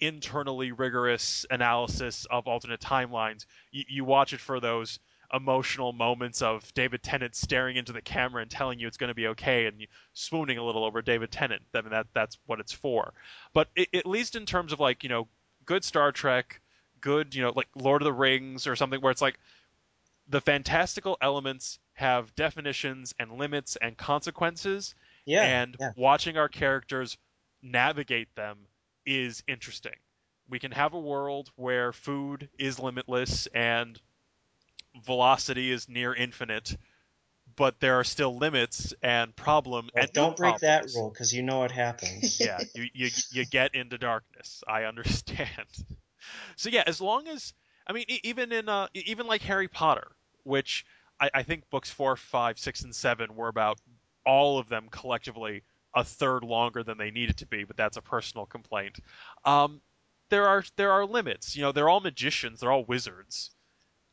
[0.00, 3.46] internally rigorous analysis of alternate timelines.
[3.70, 4.98] You, you watch it for those
[5.32, 9.14] emotional moments of David Tennant staring into the camera and telling you it's going to
[9.14, 11.62] be okay, and swooning a little over David Tennant.
[11.74, 13.12] I mean, that that's what it's for.
[13.52, 15.28] But it, at least in terms of like you know,
[15.64, 16.60] good Star Trek,
[17.00, 19.38] good you know like Lord of the Rings or something where it's like
[20.28, 24.94] the fantastical elements have definitions and limits and consequences,
[25.24, 25.42] yeah.
[25.42, 25.92] and yeah.
[25.96, 27.16] watching our characters
[27.62, 28.56] navigate them
[29.08, 29.94] is interesting.
[30.50, 33.98] We can have a world where food is limitless and
[35.04, 36.76] velocity is near infinite,
[37.56, 41.42] but there are still limits and problem Well, and don't break that rule because you
[41.42, 42.38] know what happens.
[42.40, 44.62] Yeah, you, you you get into darkness.
[44.68, 45.68] I understand.
[46.56, 47.52] so yeah, as long as
[47.86, 50.08] I mean, even in uh, even like Harry Potter,
[50.44, 50.84] which
[51.20, 53.78] I, I think books four, five, six, and seven were about
[54.26, 55.62] all of them collectively
[55.98, 59.00] a third longer than they needed to be, but that's a personal complaint.
[59.44, 59.80] Um,
[60.28, 61.56] there are there are limits.
[61.56, 63.50] You know, they're all magicians, they're all wizards,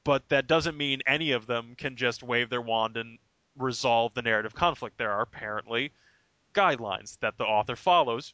[0.03, 3.19] but that doesn't mean any of them can just wave their wand and
[3.55, 4.97] resolve the narrative conflict.
[4.97, 5.91] There are apparently
[6.53, 8.33] guidelines that the author follows,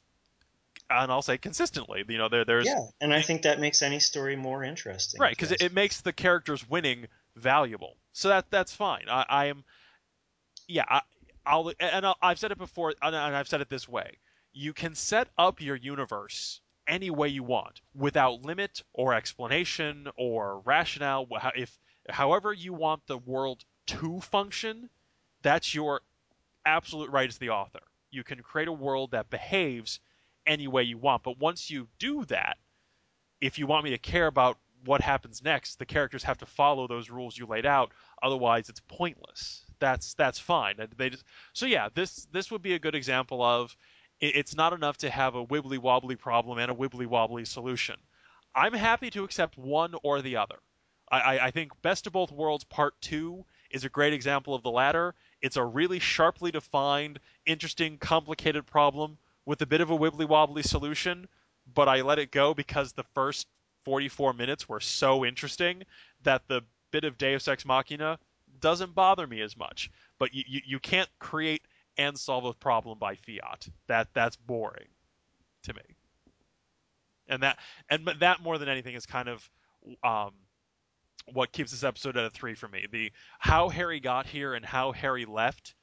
[0.90, 2.06] and I'll say consistently.
[2.07, 5.19] You know, there there's yeah, and I think that makes any story more interesting.
[5.19, 7.98] right because it, it makes the characters winning valuable.
[8.14, 9.10] So that that's fine.
[9.10, 9.65] I, I am,
[10.69, 10.86] yeah.
[10.88, 11.02] I,
[11.52, 14.18] I'll and I'll, I've said it before, and and I've said it this way:
[14.53, 20.61] you can set up your universe any way you want, without limit or explanation or
[20.61, 21.28] rationale.
[21.56, 21.78] If
[22.10, 24.90] however you want the world to function,
[25.41, 26.02] that's your
[26.65, 27.82] absolute right as the author.
[28.11, 29.99] You can create a world that behaves
[30.48, 32.57] any way you want, but once you do that,
[33.41, 36.88] if you want me to care about what happens next, the characters have to follow
[36.88, 37.91] those rules you laid out.
[38.23, 39.65] Otherwise, it's pointless.
[39.81, 40.75] That's that's fine.
[40.95, 43.75] They just, so yeah, this this would be a good example of
[44.21, 47.95] it, it's not enough to have a wibbly wobbly problem and a wibbly wobbly solution.
[48.53, 50.59] I'm happy to accept one or the other.
[51.11, 54.61] I, I, I think Best of Both Worlds Part Two is a great example of
[54.61, 55.15] the latter.
[55.41, 59.17] It's a really sharply defined, interesting, complicated problem
[59.47, 61.27] with a bit of a wibbly wobbly solution,
[61.73, 63.47] but I let it go because the first
[63.85, 65.81] 44 minutes were so interesting
[66.21, 68.19] that the bit of Deus Ex Machina
[68.61, 69.91] doesn't bother me as much.
[70.19, 71.61] But you, you, you can't create
[71.97, 73.67] and solve a problem by fiat.
[73.88, 74.88] That that's boring
[75.63, 75.81] to me.
[77.27, 77.59] And that
[77.89, 79.49] and that more than anything is kind of
[80.03, 80.31] um,
[81.33, 82.85] what keeps this episode at a three for me.
[82.91, 85.75] The how Harry got here and how Harry left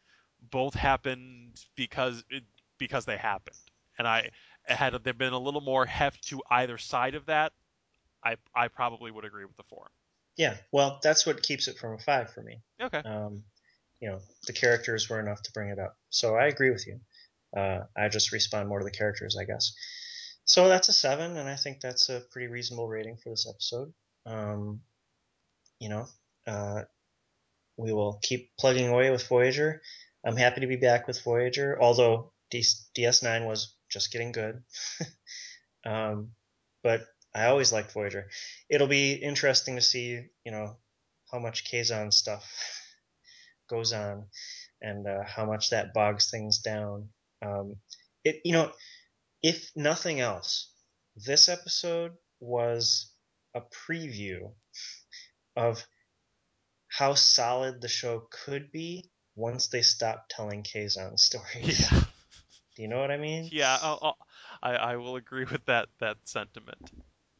[0.50, 2.44] both happened because it,
[2.78, 3.56] because they happened.
[3.98, 4.30] And I
[4.64, 7.52] had there been a little more heft to either side of that,
[8.24, 9.90] I I probably would agree with the four.
[10.38, 12.62] Yeah, well, that's what keeps it from a five for me.
[12.80, 13.02] Okay.
[13.04, 13.42] Um,
[14.00, 15.96] you know, the characters were enough to bring it up.
[16.10, 17.00] So I agree with you.
[17.54, 19.72] Uh, I just respond more to the characters, I guess.
[20.44, 23.92] So that's a seven, and I think that's a pretty reasonable rating for this episode.
[24.24, 24.80] Um,
[25.80, 26.06] you know,
[26.46, 26.82] uh,
[27.76, 29.82] we will keep plugging away with Voyager.
[30.24, 32.64] I'm happy to be back with Voyager, although D-
[32.96, 34.62] DS9 was just getting good.
[35.86, 36.30] um,
[36.82, 37.02] but
[37.38, 38.28] I always liked Voyager.
[38.68, 40.76] It'll be interesting to see, you know,
[41.30, 42.44] how much Kazon stuff
[43.70, 44.26] goes on
[44.80, 47.08] and uh, how much that bogs things down.
[47.42, 47.76] Um,
[48.24, 48.72] it, you know,
[49.42, 50.72] if nothing else,
[51.16, 53.12] this episode was
[53.54, 54.52] a preview
[55.56, 55.84] of
[56.88, 61.90] how solid the show could be once they stop telling Kazon stories.
[61.90, 62.00] Yeah.
[62.76, 63.48] Do you know what I mean?
[63.50, 63.76] Yeah.
[63.82, 64.16] I'll, I'll,
[64.62, 66.90] I I will agree with that that sentiment.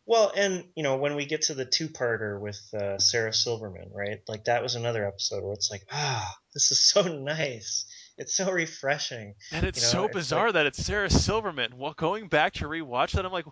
[0.09, 4.21] Well, and you know, when we get to the two-parter with uh, Sarah Silverman, right?
[4.27, 7.85] Like that was another episode where it's like, ah, this is so nice.
[8.17, 9.35] it's so refreshing.
[9.53, 11.77] And it's You know, so it's bizarre like- that it's Sarah Silverman.
[11.77, 13.45] Well, going back to rewatch that, I'm like,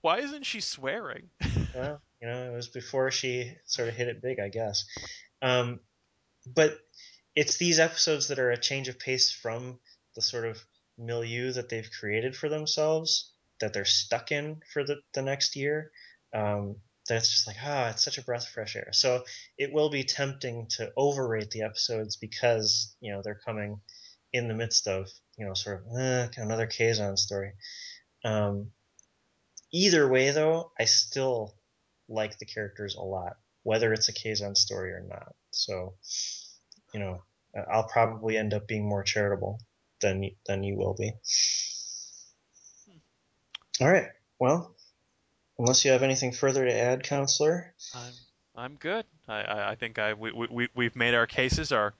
[0.00, 1.30] why isn't she swearing?
[1.72, 4.84] Well, you know, it was before she sort of hit it big, I guess.
[5.40, 5.78] Um,
[6.44, 6.76] but
[7.36, 9.78] it's these episodes that are a change of pace from
[10.16, 10.58] the sort of
[10.98, 15.90] milieu that they've created for themselves that they're stuck in for the, the next year.
[16.34, 16.76] Um,
[17.08, 18.90] that's just like, ah, it's such a breath of fresh air.
[18.92, 19.24] So
[19.58, 23.80] it will be tempting to overrate the episodes because, you know, they're coming
[24.32, 27.52] in the midst of, you know, sort of eh, another Kazon story.
[28.24, 28.70] Um,
[29.72, 31.54] either way, though, I still
[32.08, 35.34] like the characters a lot, whether it's a Kazon story or not.
[35.50, 35.94] So,
[36.94, 37.22] you know,
[37.70, 39.60] I'll probably end up being more charitable
[40.00, 41.12] than than you will be.
[43.80, 44.08] All right.
[44.38, 44.74] Well,
[45.58, 47.74] unless you have anything further to add, counselor.
[47.94, 48.12] I'm
[48.56, 49.04] I'm good.
[49.28, 51.72] I, I, I think I we, we we- we've made our cases.
[51.72, 51.94] Our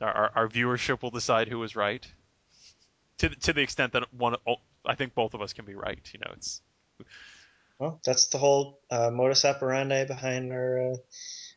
[0.00, 2.06] our our viewership will decide who was right.
[3.18, 4.36] To the- to the extent that one,
[4.84, 6.00] I think both of us can be right.
[6.12, 6.60] You know, it's
[7.78, 10.96] Well, that's the whole uh, modus operandi behind our uh,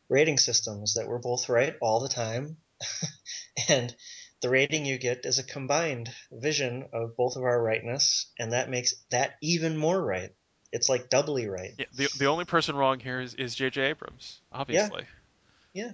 [0.08, 2.56] rating systems that we're both right all the time,
[3.68, 3.94] and
[4.40, 8.70] the rating you get is a combined vision of both of our rightness, and that
[8.70, 10.30] makes that even more right.
[10.72, 11.72] It's like doubly right.
[11.78, 13.82] yeah, the the only person wrong here is is J.J.
[13.82, 15.04] Abrams, obviously.
[15.72, 15.84] Yeah.
[15.84, 15.92] yeah.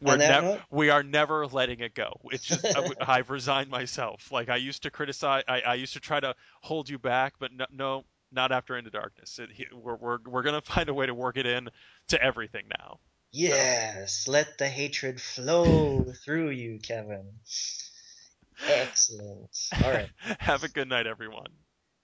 [0.00, 2.20] We're note- we are never letting it go.
[2.30, 2.86] It's just I,
[3.18, 4.30] I've resigned myself.
[4.30, 7.52] Like I used to criticize, I, I used to try to hold you back, but
[7.52, 9.38] no, no not after Into Darkness.
[9.38, 11.68] It, he- we're we're we're gonna find a way to work it in
[12.08, 13.00] to everything now.
[13.30, 17.40] Yes, let the hatred flow through you, Kevin.
[18.66, 19.50] Excellent.
[19.84, 20.10] All right.
[20.40, 21.48] Have a good night, everyone.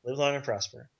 [0.04, 0.90] Live long and prosper.